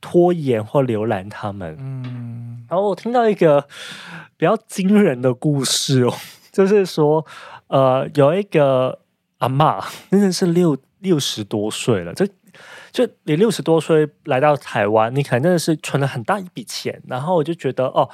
[0.00, 1.76] 拖延或浏览他们。
[1.78, 3.68] 嗯，然后我听到一个
[4.38, 6.14] 比较惊人的故事哦，
[6.50, 7.24] 就是说，
[7.68, 9.00] 呃，有一个
[9.38, 12.26] 阿嬷，真的是六六十多岁了，这
[12.90, 18.10] 就你六十多岁来到台湾，你可能真的是存了很大一笔钱，然后我就觉得哦。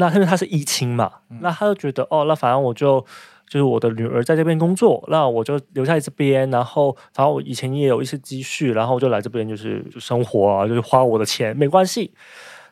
[0.00, 3.04] 那因为他是依亲嘛，嗯、那他就觉得哦，那反正我就
[3.48, 12.14] 就是我的女儿在这边工作，那我就留在这边，然后反正我以前也有一些积蓄，然后我就来这边就是就生活啊，就是花我的钱没关系。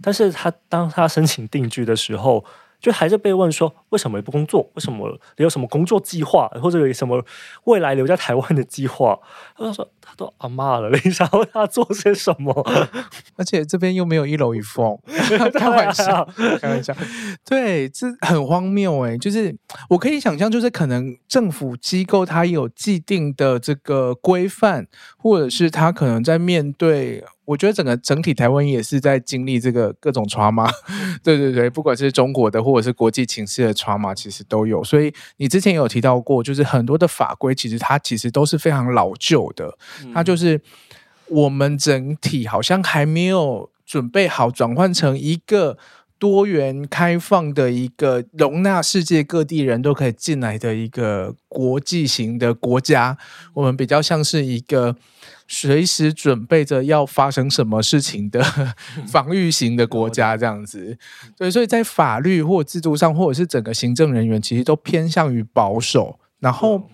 [0.00, 2.44] 但是他当他申请定居的时候，
[2.80, 4.60] 就还是被问说，为什么你不工作？
[4.74, 7.24] 为什么你有什么工作计划，或者有什么
[7.64, 9.18] 未来留在台湾的计划？
[9.56, 12.52] 他说他都阿妈了， 你想要他做些什么？
[13.36, 14.98] 而且这边又没有一楼一凤，
[15.54, 16.28] 开玩笑，
[16.60, 16.94] 开玩笑。
[17.44, 19.16] 对，这很荒谬哎！
[19.18, 19.54] 就是
[19.88, 27.24] 我可以想象，就是可能政府机构它有既定的这个规范，或者是他可能在面对。
[27.46, 30.70] 我觉得整个整体台湾也是在经历这个各种 trauma，
[31.24, 34.84] 对对对，不管是中国的或者是国际情势的 trauma，其实都有。
[34.84, 39.78] 所以你之前有提到过，就是很多的法规其实它其实都是非常老旧的，
[40.12, 40.60] 它就是
[41.28, 45.78] 我们整体好像还没有准备好转换成一个
[46.18, 53.16] 多元开放的一个容纳世界各地人都可以进来的一个国际型的国家，
[53.54, 54.96] 我们比较像是一个。
[55.48, 58.42] 随时准备着要发生什么事情的
[59.06, 60.98] 防御型的国家，这样子，
[61.38, 66.18] 对，所以在法律或制度上，或者是整个行政人员，其实都偏向于保守。
[66.40, 66.90] 然后，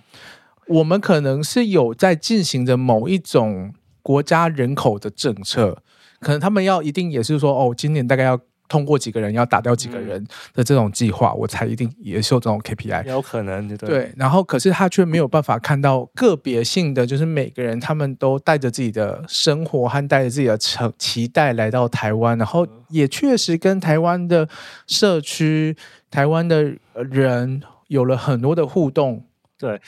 [0.67, 5.83] 我们可能是有在进行着某一种国家人口的政策，
[6.21, 8.39] 可能他们要一定也是说，哦，今年大概要。
[8.73, 13.05] 通过几个人要打掉几个人的这种计划，嗯、我才一定也受这种 KPI。
[13.05, 24.49] 有可能对，对，然后可是他却没有办法看到个别性的，就是每个人他们都带着自己的生活和带着自己的期期待来到台湾，然后也确实跟台湾的
[24.87, 25.77] 社区、
[26.11, 29.27] 台湾的人有了很多的互动。
[29.59, 29.79] 对，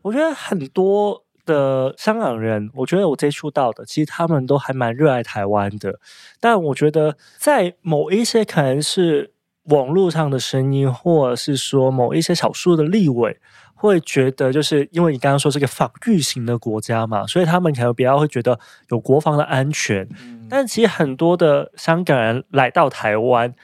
[0.00, 5.98] 我觉得很多的香港人，我觉得我接触到的，其实他们都还蛮热爱台湾的。
[6.38, 9.32] 但我觉得在某一些可能是
[9.64, 13.38] 网络上的声音，或者是说某一些少数的立委，
[13.74, 20.08] 会觉得就是因为你刚刚说是个防御型的国家嘛，所以他们可能比较会觉得有国防的安全。
[20.22, 23.54] 嗯、但其实很多的香港人来到台湾。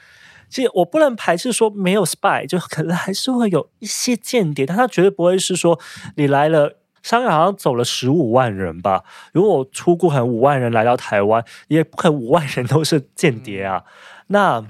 [0.49, 5.77] 其实我不能排斥说没有 spy，就可能还是会有一些间谍，但他绝对不会是说
[6.15, 6.77] 你来了，
[7.07, 9.01] 香港好像走了十五万人吧？
[9.31, 13.83] 如果出过可能五万人来到台湾，也不可能五万人都是间谍啊。
[14.27, 14.61] 那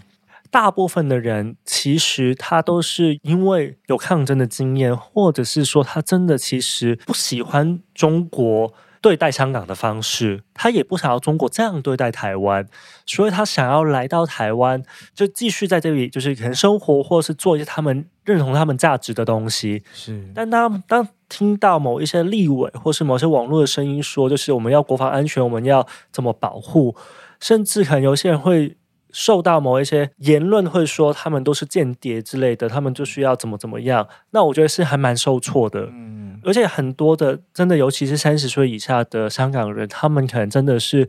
[0.51, 8.71] 大部分的人其实他都是因为有抗争的经验，或者是说他真的其实不喜欢中国。
[8.99, 12.67] 对待香港的方式，他也不想要中国这样对待台湾，
[13.05, 14.83] 所以他想要来到台湾，
[15.13, 19.83] 就继续在这里，就是可能生活，或是做一些他们认同他们价值的东西。
[19.93, 26.95] 是，但当当听到某一些立委或是某些网络的声音说，就是我们要国防安全，我们要怎么保护，
[27.39, 28.77] 甚至可能有些人会。
[29.13, 34.05] 受到某一些言论会说他们都是间谍之类的，他们就需要怎么怎么样？
[34.31, 35.87] 那我觉得是还蛮受挫的。
[35.93, 41.07] 嗯，而且很多的真的，尤其是三十岁以下的香港人，他们可能真的是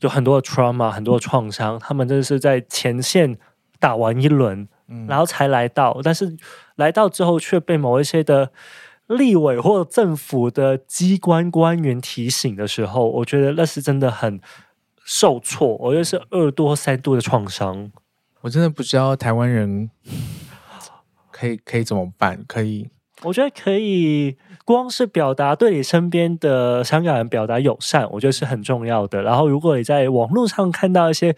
[0.00, 3.36] 有很多的 trauma，很多的创伤，他们真的是在前线
[3.78, 4.66] 打完一轮，
[5.08, 6.34] 然后才来到，但是
[6.76, 8.50] 来到之后却被某一些的
[9.06, 14.40] 立委或政府的机关官员提醒的时候，我觉得那是真的很。
[15.06, 17.92] 受挫，我觉得是二度、三度的创伤。
[18.40, 19.90] 我真的不知道台湾人
[21.30, 22.42] 可以可以怎么办？
[22.48, 22.88] 可以，
[23.20, 29.20] 我觉得可以，光是表达对你身边的香港人表达友善，我觉得是很重要的。
[29.20, 31.36] 然后，如果你在网络上看到一些。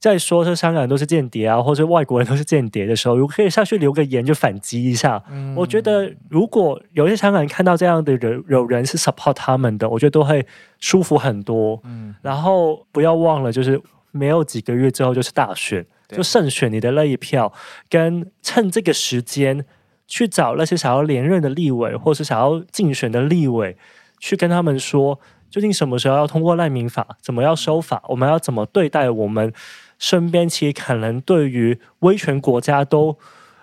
[0.00, 5.22] 在说这香港人都是间谍啊，或者外国人都是间谍的时候，如果可以下去留个言就反击一下。
[5.30, 10.46] 嗯，我觉得如果有些香港人看到这样的人，有人是 support 他们的，我觉得都会
[10.78, 11.78] 舒服很多。
[11.84, 13.78] 嗯，然后不要忘了，就是
[14.10, 17.52] 没有几个月之后就是大选，就胜选你的那一票，
[17.90, 19.66] 跟趁这个时间
[20.06, 23.76] 去找那些想要连任的立委，或是想要竞选的立委，
[24.18, 25.20] 去跟他们说，
[25.50, 29.52] 究竟什么时候要通过难民法，怎么要修法，我们要怎么对待我们。
[30.00, 33.16] 身边其实可能对于威权国家都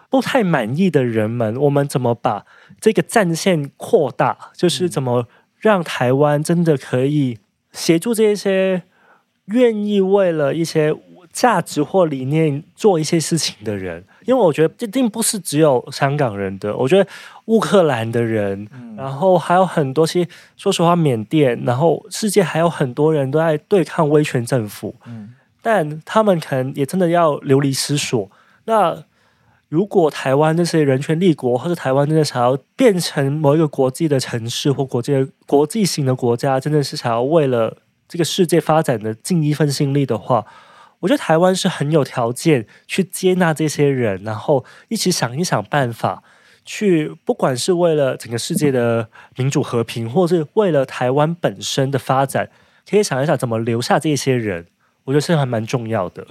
[0.10, 2.46] 不太满意的人们，我们怎么把
[2.80, 4.38] 这个战线扩大？
[4.56, 5.28] 就是怎么
[5.60, 7.40] 让台湾真的可以
[7.74, 8.84] 协助这些
[9.46, 10.96] 愿意为了一些
[11.34, 14.06] 价值或理念做一些事情的人？
[14.26, 17.10] 因为我觉得这并不是只有香港人的，我觉得
[17.46, 24.96] 乌克兰的人，然后还有很多些，说实话，缅甸，然后世界还有很多人都在对抗威权政府。
[25.70, 28.32] 但他们可能也真的要流离失所。
[28.64, 29.04] 那
[29.68, 37.76] 如果台湾这些人权立国，或者台湾真的想要变成某一个国际的城市或国际国际型的国家，真的是想要为了
[38.08, 40.46] 这个世界发展的尽一份心力的话，
[41.00, 46.24] 我觉得台湾是很有条件去接纳这些人，然后一起想一想办法，
[46.64, 52.50] 去不管是为了整个世界的民主和平，或是为了台湾本身的发展，
[52.90, 54.68] 可以想一想怎么留下这些人。
[55.08, 56.28] 我觉得这还蛮重要的。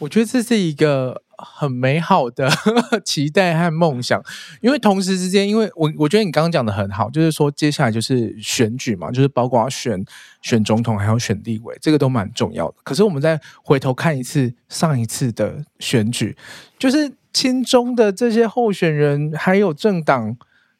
[0.00, 2.48] 我觉得这是一个很美好的
[3.04, 4.20] 期待和梦想，
[4.60, 10.04] 因为同时之间，因为我我觉得你刚刚讲的很好，就是说接下来就是选举嘛，就是包括选
[10.42, 12.74] 选总统还有选立委，这个都蛮重要的。
[12.84, 16.36] 可是我们再回头看一次上一次的选举，
[16.78, 20.36] 就是亲中的这些候选人还有政党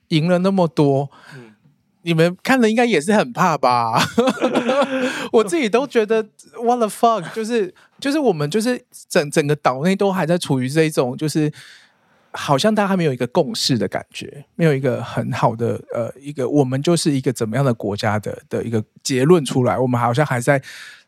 [0.08, 1.10] 赢了那么多。
[1.34, 1.47] 嗯
[2.02, 4.00] 你们看了应该也是很怕吧？
[5.32, 6.26] 我自己都觉得
[6.62, 11.52] what the fuck，就是就是我们就是整整个岛内都还在处于这一种，就是
[12.30, 20.62] 好像大家还没有一个共识的感觉，没有一个很好的呃一个我们就是一个怎么样的国家的的一个结论出来，我们好像还在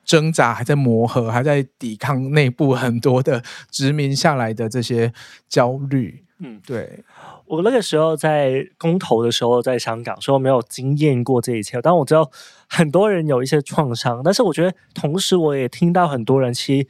[0.05, 5.13] 挣扎，还在磨合，还在抵抗内部很多的殖民下来的这些
[5.49, 6.25] 焦虑。
[6.43, 7.05] 嗯，对。
[7.51, 11.83] 我那个时候在公投的时候，在香港，所以我没有经验过这一切。
[11.83, 12.31] 但我知道
[12.69, 16.87] 很多人有一些创伤，但是我觉得同时我也听到很多人，其实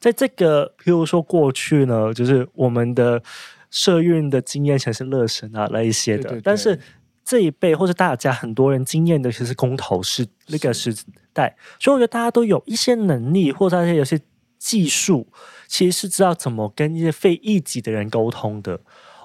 [0.00, 3.22] 在这个，譬如说过去呢，就是我们的
[3.70, 6.24] 社运的经验全是乐神啊那一些的。
[6.24, 6.80] 对对对，但是
[7.24, 10.92] 这一辈或者大家很多人经验的，其实公投是那个时
[11.32, 14.20] 代，所以我觉得大家都有一些能力，或者大家有些
[14.58, 15.28] 技术，
[15.68, 18.80] 其实是知道怎么跟一些非异己的人沟通的。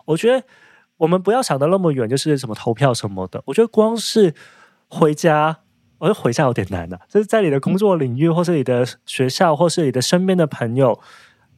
[0.05, 0.45] 我觉得。
[0.97, 3.41] 我们不要想的那么远，就是什么投票什么的。
[3.45, 4.33] 我觉得光是
[4.87, 5.57] 回家，
[5.97, 7.03] 我觉得回家有点难的、啊。
[7.09, 10.99] 就是在你的工作领域，或是你的学校，或是你的身边的朋友，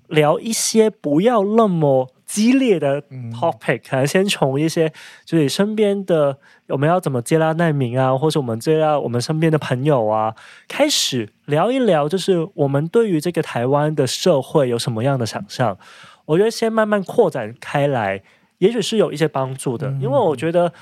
[0.08, 3.02] 聊一些不要那么激烈的
[3.34, 4.92] topic，、嗯、可能先从一些
[5.24, 10.36] 就是身边的我们要怎么接纳难民啊，或者我们接纳我们身边的朋友啊，
[10.68, 15.78] 开始聊一聊，就是我们对于这个台湾的社会有什么样的想象。
[16.26, 18.22] 我觉得先慢慢扩展开来，
[18.58, 20.74] 也许是有一些帮助的，嗯、因为我觉得。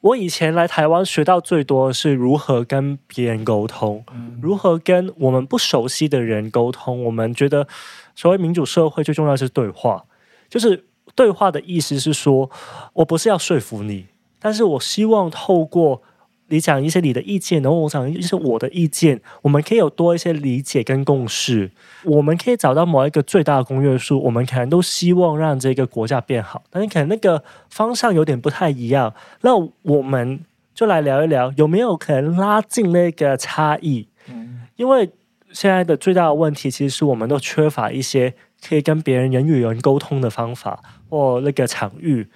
[0.00, 7.02] 我以前来台湾学到最多的是如何跟别人沟通，嗯、如何跟我们不熟悉的人沟通。
[7.04, 7.66] 我们觉得，
[8.14, 10.04] 所谓民主社会最重要的是对话，
[10.50, 10.84] 就是
[11.14, 12.50] 对话的意思是说，
[12.92, 14.08] 我不是要说服你，
[14.38, 16.02] 但是我希望透过。
[16.48, 21.70] 你讲一些你的意见，然后我讲一些我的意见，我们可以有多一些理解跟共识，
[22.04, 24.22] 我们可以找到某一个最大的公约数。
[24.22, 29.14] 我们可能都希望让这个国家变好，但是可能那个方向有点不太一样。
[29.40, 30.40] 那我们
[30.74, 34.08] 就来聊一聊，有没有可能拉近那个差异？
[34.28, 35.10] 嗯，因为
[35.52, 38.34] 现在的最大的问题，其实是我们都缺乏一些
[38.66, 42.28] 可以跟别人人与人沟通的方法或那个场域。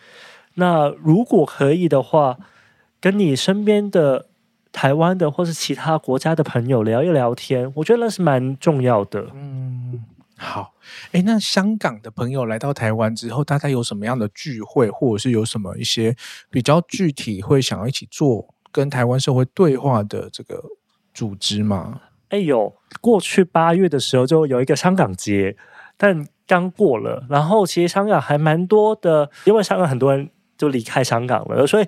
[0.54, 2.38] 那如果可以的话，
[3.00, 4.26] 跟你身边的
[4.72, 9.26] 台湾的或是其他国家的朋友聊一聊天，我觉得那是蛮重要的。
[9.34, 10.04] 嗯，
[10.36, 10.74] 好。
[11.12, 16.16] 诶，那香港的朋友来到台湾之后，大概有什么样的聚会，或者是有什么一些
[16.50, 20.62] 比较具体会想要一起做跟台湾社会对话的这个
[21.12, 22.00] 组织吗？
[22.30, 22.74] 诶，有。
[23.00, 25.56] 过去八月的时候就有一个香港节，
[25.96, 27.26] 但刚过了。
[27.28, 31.86] 然后其实香港还蛮多的，因为香港很多人就离开香港了，所以。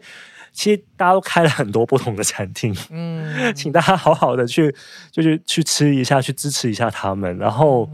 [0.53, 4.75] 其实大家都开了很多不同的餐厅，嗯， 请大家好好的去，
[5.11, 7.37] 就是去吃一下，去支持一下他们。
[7.39, 7.89] 然后，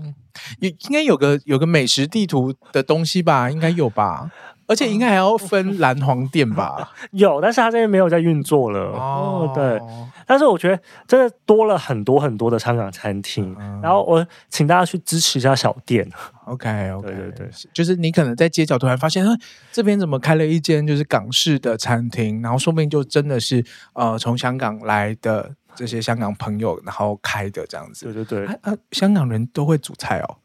[0.61, 4.31] 也应该有个有个美食地图的东西吧，应该有吧。
[4.67, 6.93] 而且应该还要分蓝黄店吧？
[7.13, 8.81] 有，但是他这边没有在运作了。
[8.93, 9.81] 哦，对。
[10.29, 16.05] 但是我觉得真的多了很多很多的香港餐厅，嗯、然后我请大家去支持一下小店。
[16.47, 19.25] OK OK，对对对，就是你可能在街角突然发现，
[19.71, 28.13] 这边怎么开了一间就是港式的餐厅，然后说不定就真的是呃从香港来的这些香港朋友然后开的这样子。
[28.13, 30.39] 对对对，啊，啊，香港人都会煮菜哦。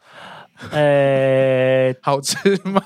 [0.70, 2.82] 呃、欸，好吃吗？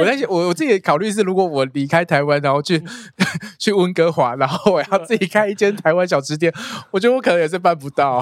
[0.00, 2.82] 我在想，我我自己考虑是，如果我离开台湾，然后去
[3.60, 6.52] 去温哥华，然后我要自己开一间台湾小吃店，
[6.90, 8.18] 我觉得我可能也是办不到。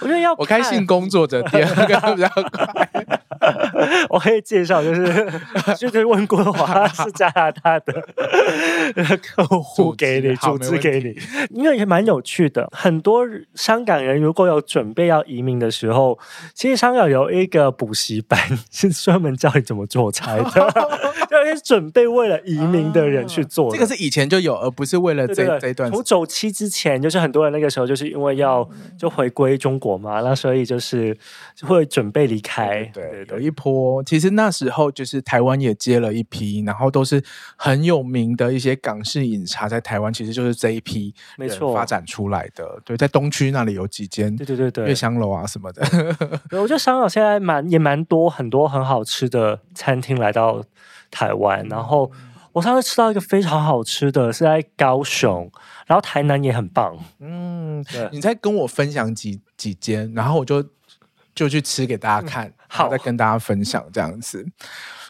[0.00, 2.88] 我觉得要我开性工作者店，可能比较快。
[4.08, 5.04] 我可以介绍，就是
[5.78, 7.92] 就是温哥华是加拿大的
[9.22, 11.14] 客户给你组织给你，
[11.50, 12.68] 因为也蛮有趣的。
[12.72, 16.18] 很多香港人如果有准备要移民的时候，
[16.54, 18.38] 其实香港有一个补习班
[18.70, 20.44] 是专门教你怎么做菜的，
[21.30, 23.72] 就是准备为了移民的人去做。
[23.72, 25.90] 这个是以前就有，而不是为了这这一段。
[25.90, 28.68] 从走期之前，就是很多人那个时候就是因为要
[28.98, 31.16] 就回归中国嘛，那所以就是
[31.62, 32.90] 会准备离开。
[32.92, 33.38] 对，对，对。
[33.38, 33.72] 有一波，
[34.04, 37.22] 其实那时候就是台湾也接了一批，然后都是
[37.56, 42.80] 很有名的一些港式饮茶，在台湾其实就是这一批没错发展出来的。
[42.84, 45.82] 对，在东区那里有几间，对对对对，月香楼啊什么的。
[46.50, 50.62] 对，我觉得香港现在蛮也蛮多很多很好吃的餐厅来到
[51.10, 52.10] 台湾，然后
[52.52, 55.50] 我上次吃到一个非常好吃的是在高雄，
[55.86, 56.96] 然后台南也很棒。
[57.20, 60.62] 嗯，对你再跟我分享几几间，然后我就。
[61.34, 64.46] 就去吃给大家看，嗯、好，再跟大家分享这样子。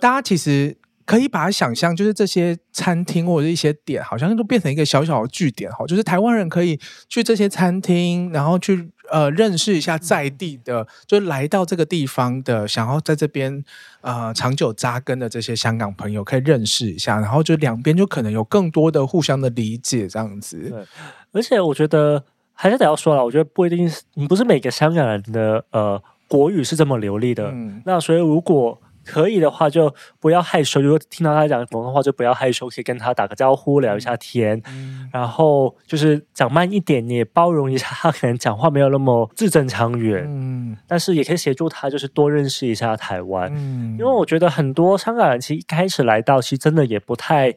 [0.01, 5.85] 大家其实可以把它想象，就是这些餐厅或者一些点，好像都变成一个小小的据点哈。
[5.87, 13.65] 就是台湾人可以去这些餐厅，然后去呃认识一下在地的，就来到这个地方的，想要在这边
[14.01, 20.57] 呃长久扎根的这些香港朋友，可以认识一下，然后就两边就可能有更多的互相的理解这样子。
[20.71, 20.85] 对，
[21.33, 26.03] 而且我觉得还是得要说了，我觉得不一定是，不是每个香港人的呃。
[26.33, 30.81] 国语是这么流利的，嗯、那所以如果可以的话，就不要害羞。
[30.81, 34.63] 如果听到他讲广东话，就不要害羞，可以跟他打个招呼，聊一下天。
[34.69, 40.25] 嗯、然后就是讲慢一点，你也包容一下他，可能讲话没有那么字正腔圆。
[40.27, 43.53] 嗯，但是也可以协助他，就是多认识一下台湾。
[43.55, 47.55] 嗯，因为我觉得很多香港人其实一开始来到，其实真的也不太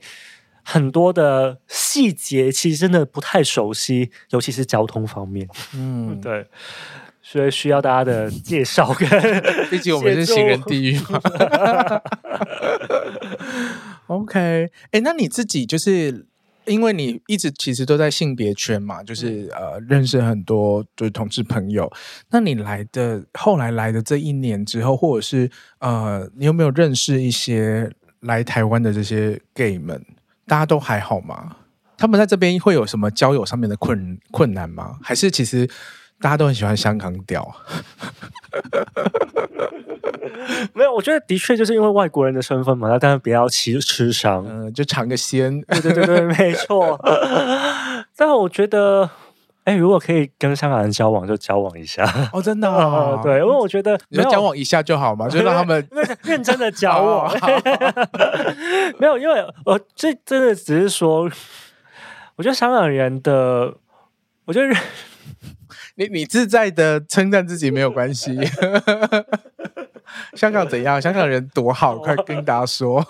[0.64, 5.48] 很多的细节，其实真的不太熟悉，尤其是交通方面。
[5.76, 6.48] 嗯，对。
[7.28, 9.10] 所以需要大家的介绍跟，
[9.72, 11.20] 毕竟我们是行人地狱嘛。
[14.06, 16.28] OK，哎、欸，那你自己就是
[16.66, 21.92] 因为你一直其实都在性别圈嘛，就是呃认识很多就是同志朋友。
[22.30, 25.50] 那你来的后来来的这一年之后，或者是
[25.80, 30.00] 呃，你有没有认识一些来台湾的这些 gay 们？
[30.46, 31.58] 大家都还好吗？
[31.98, 35.00] 他们在这边会有什么交友上面的困困难吗？
[35.02, 35.68] 还是其实？
[36.26, 37.56] 大家都很喜欢香港屌。
[40.74, 45.62] 没有，我觉得的确就是因为外国人的身份嘛，那当然不要吃吃伤，嗯，就尝个鲜。
[45.62, 47.00] 对对对对，没错。
[48.18, 49.08] 但我觉得。
[49.66, 52.04] 哎，如果可以跟香港人交往，就交往一下
[52.34, 55.88] 哦，真的、哦， 对，因为我觉得你就交往一下就好嘛，就让他们
[56.24, 57.32] 认真的交往。
[59.00, 61.28] 没有，因为我这真的只是说，
[62.36, 63.74] 我觉得香港人的，
[64.46, 64.76] 我觉得
[65.96, 68.38] 你你自在的称赞自己没有关系。
[70.36, 71.02] 香港怎样？
[71.02, 73.04] 香港人多好，快跟大家说。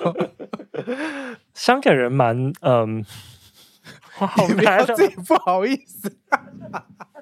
[1.54, 3.04] 香港人蛮嗯。
[4.18, 6.16] 好难，自己不好意思。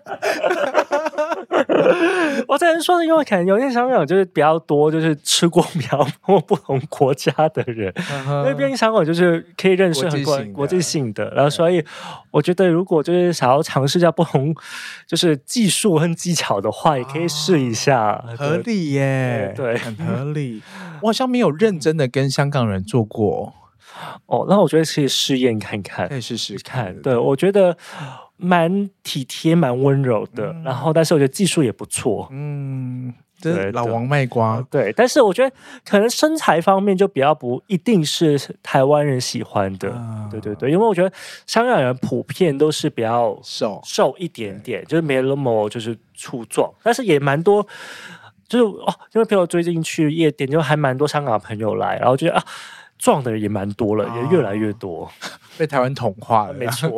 [2.48, 7.94] 我只能说，因为可能有些香港就是比较多，就是吃过比较多不同国家的人，
[8.28, 11.84] 因为毕竟香港就是可以认识很多国际性的，然后所以
[12.32, 14.54] 我觉得，如果就是想要尝试一下不同
[15.08, 20.62] 就是技术和技巧的话，也可以试一下，合理耶，对，很合 理。
[21.02, 23.54] 我好像没有认真的跟香港人做过。
[24.26, 27.02] 哦，那我觉得可以试验看看，可以试试看。
[27.02, 27.78] 对，我觉得
[28.44, 30.52] 蛮体贴、蛮温柔的。
[30.52, 32.28] 嗯、然后，但是我觉得技术也不错。
[32.32, 34.62] 嗯，对，老王卖瓜。
[34.70, 39.90] 对，但是我觉得可能身材方面就比较不一定是台湾人喜欢的。
[39.90, 41.12] 嗯、对对对，因为我觉得
[41.48, 46.70] 香港人普遍都是比较瘦瘦一点点，就是没那么就是粗壮。
[46.84, 47.66] 但是也蛮多，
[48.48, 52.44] 就是哦，因为朋友最近去夜店，就还蛮多香港朋友来，然后觉得啊。
[53.04, 55.12] 壮的人也蛮多了，也越来越多，
[55.58, 56.54] 被台湾同化了。
[56.54, 56.98] 没错，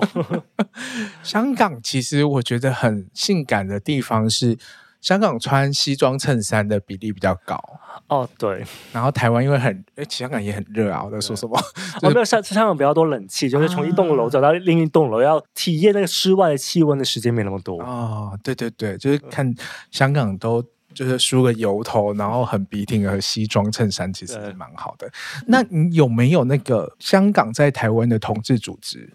[1.23, 4.55] 香港其实我觉得很性感的地方是，
[5.01, 7.59] 香港穿西装衬衫的比例比较高。
[8.07, 8.63] 哦，对。
[8.93, 11.03] 然后台湾因为很，哎，香港也很热啊。
[11.03, 11.59] 我在说什么？
[12.03, 17.81] 我没有香香港比较多冷气，就是从一栋楼走到另一栋楼，要体验那个室外的气温的时间没那么多。
[17.81, 19.51] 哦，对对对，就是看
[19.89, 20.63] 香港都。
[20.95, 25.07] 就是梳个油头，然后很笔挺和西装衬衫，其实是蛮好的。
[25.45, 29.11] 那你有没有那个香港在台湾的同志组织？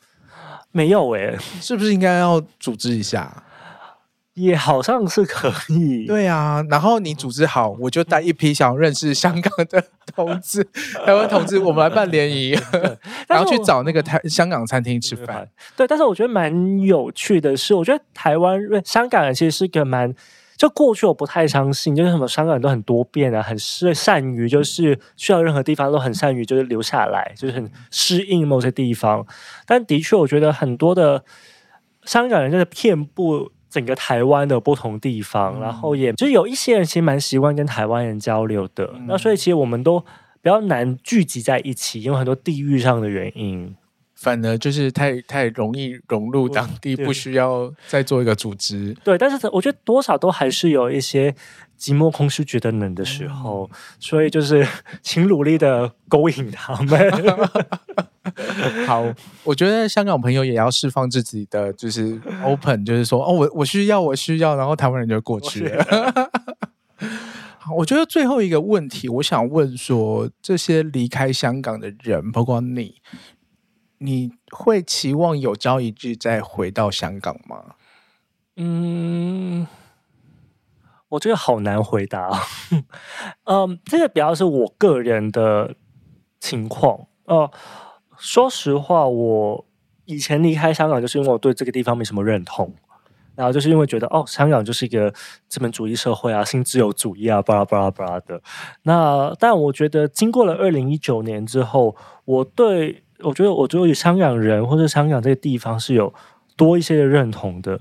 [0.71, 3.43] 没有诶、欸， 是不是应该要组织一下？
[4.35, 6.07] 也好像是可以。
[6.07, 9.83] 对啊，然后你组织好，我就带一批想认识香港的
[10.15, 10.63] 同志、
[11.05, 12.57] 台湾同志，我们来办联谊，
[13.27, 15.49] 然后去找那个台香港餐厅吃饭。
[15.77, 20.15] 对，但是我觉得蛮有趣的是，我觉得台湾、香港人其实是个蛮。
[20.61, 29.27] 就过去我不太相信，就是什么香港人都很多变啊，很是善于就是去到任何地方都很善于就是留下来，就是很适应某些地方。
[29.67, 31.25] 但的确，我觉得很多的
[32.05, 38.91] 香港人真的遍布整个台湾的不同地方，嗯、然后也就是有一些人其实蛮习惯跟台湾人交流的。
[38.97, 39.99] 嗯、那所以其实我们都
[40.43, 43.75] 比较难聚集在一起，因为很多地域上的原因。
[44.21, 48.95] 反而就是太太容易融入当地，不需要再做一个组织。
[49.03, 51.35] 对，但是我觉得多少都还是有一些
[51.79, 54.67] 寂寞、空虚、觉得冷的时候，嗯、所以就是
[55.01, 57.11] 请努力的勾引他们。
[58.87, 59.11] 好，
[59.43, 66.31] 我觉得香港朋友也要释放自己的，就是 open，就是说哦，我我需要，我需要，然后台湾人就过去了。
[67.57, 72.97] 好，我觉得最后一个问题，我想问说，这些离开香港的人，包括你。
[74.03, 77.77] 你会期望有朝一日再回到香港吗？
[78.57, 79.67] 嗯，
[81.11, 82.31] 我觉得好难回答。
[83.45, 85.75] 嗯，这个比较是我个人的
[86.39, 87.09] 情况。
[87.27, 87.51] 哦、呃，
[88.17, 89.67] 说实话，我
[90.07, 92.75] 以前离开香港，就是因为我对这个地方没什么认同，
[93.35, 95.13] 然后就是因为觉得哦，香港就是一个
[95.47, 98.43] 资本主义社会啊，新自由主义啊，巴拉巴拉巴拉的。
[98.85, 101.95] 那但我觉得，经过了二零一九年之后，
[102.25, 106.13] 我对我觉得，我对于香港人或者香港这个地方是有
[106.57, 107.81] 多一些的认同的，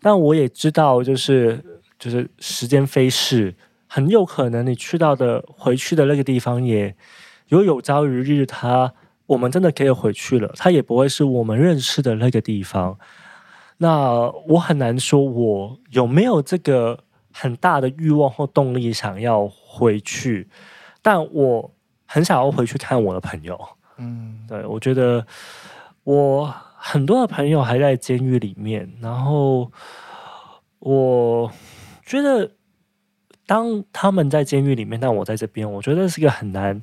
[0.00, 1.62] 但我也知道，就是
[1.98, 3.54] 就是时间飞逝，
[3.86, 6.94] 很有可能你去到的回去的那个地方，也
[7.48, 8.92] 有有朝一日，他
[9.26, 12.98] 我们真的可以回去了，他也不会是我们认识的那个地方。
[13.78, 17.00] 那我很难说，我有没有这个
[17.32, 20.48] 很大的欲望或动力想要回去，
[21.00, 21.74] 但我
[22.06, 23.58] 很想要回去看我的朋友。
[23.98, 25.26] 嗯，对，我觉得
[26.04, 29.70] 我很多的朋友还在监狱里面，然后
[30.80, 31.52] 我
[32.04, 32.50] 觉得
[33.46, 36.80] 当他们在监狱里面，但我在这边，我觉得是一个很难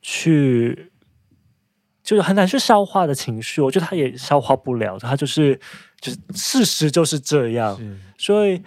[0.00, 0.90] 去，
[2.02, 3.60] 就是很难去消化的情绪。
[3.60, 5.60] 我觉得他也消化不了，他就是
[6.00, 8.62] 就是事实就是这样，是所以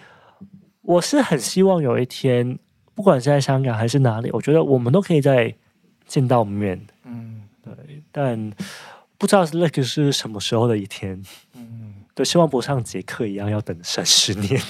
[0.82, 2.59] 我是很希望有一天，
[2.93, 5.55] 不管是在香港还是哪里，我觉得我们都可以再
[6.05, 6.86] 见到面。
[7.05, 7.43] 嗯。
[8.14, 8.53] 对，但
[9.18, 11.22] 不知道那个是什么时候的一天。
[11.55, 14.61] 嗯，对希望不像杰克一样要等三十年。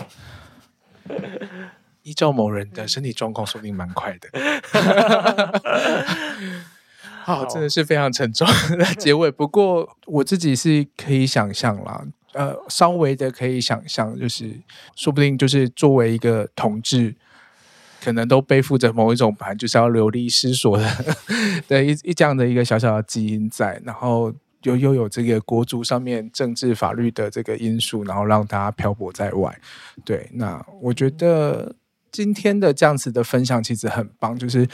[2.03, 4.29] 依照某人的身体状况，说不定蛮快的。
[7.23, 8.45] 好，真的是非常沉重
[8.77, 9.31] 的结尾。
[9.31, 14.51] 不过我自己是可以想象啦，呃，稍微的可以想象，就是
[14.97, 17.15] 说不定就是作为一个同志，
[18.03, 21.15] 可能都背负着某一种盘，就是要流离失所的
[21.67, 24.33] 的一一这样的一个小小的基因在，然后
[24.63, 29.57] 又又有这个国足上面政治法律的这个因素，然后让大家漂泊在外。
[30.03, 31.75] 对，那我觉得
[32.11, 34.67] 今天的这样子的分享其实很棒，就是。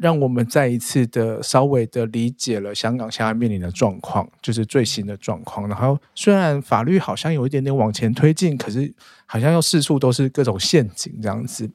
[0.00, 5.66] 让我们再一次的稍微的理解了香港现在面临的状况，就是最新的状况。
[5.66, 8.94] 然后虽然法律好像有一点点往前推进，可是
[9.26, 11.68] 好像又四处都是各种陷阱这样子。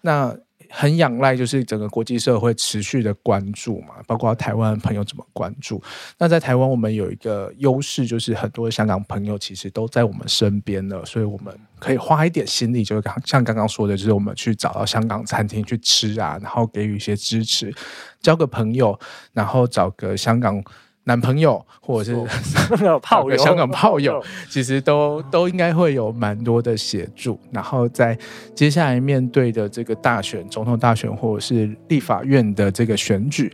[0.00, 0.36] 那。
[0.70, 5.82] 很仰赖就是整个国际社会持续的关注嘛，包括台湾朋友怎么关注。
[6.18, 17.74] 那在台湾，我们有一个优势，就是很多香港朋友其实都在我们身边了，所以我们可以花一点心力，就是像刚刚说的，就是我们去找到香港餐厅去吃啊，然后给予一些支持，
[18.20, 19.00] 交个朋友，
[19.32, 20.62] 然后找个香港。
[21.08, 22.16] 男朋友或者是
[23.00, 27.40] 炮友，香港炮友，其实都都应该会有蛮多的协助。
[27.50, 28.16] 然后在
[28.54, 33.50] 接下来面对的这个大选，总统大选或者是立法院的这个选举，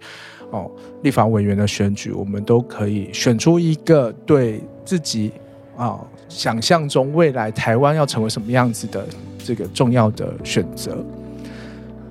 [0.51, 0.69] 哦，
[1.03, 5.31] 立法委员的选举，我们都可以选出一个对自己
[5.77, 9.07] 啊、哦、想象中未来台湾要成为什么样子的
[9.39, 10.99] 这个重要的选择。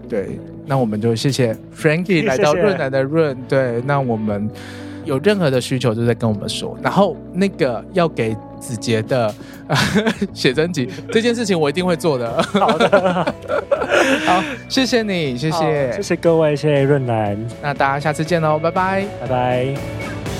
[0.08, 3.38] 对，那我们就谢谢 Frankie 来到润南的润。
[3.50, 4.50] 对，那我们。
[5.06, 9.34] 有任何的需求就在跟我们说，然后那个要给子杰的
[10.34, 12.42] 写真集这件事情我一定会做的。
[12.54, 13.34] 好的，
[14.26, 20.33] 好，谢谢你，谢谢，谢谢各位，谢谢润南，那大家下次见喽，拜拜，拜拜。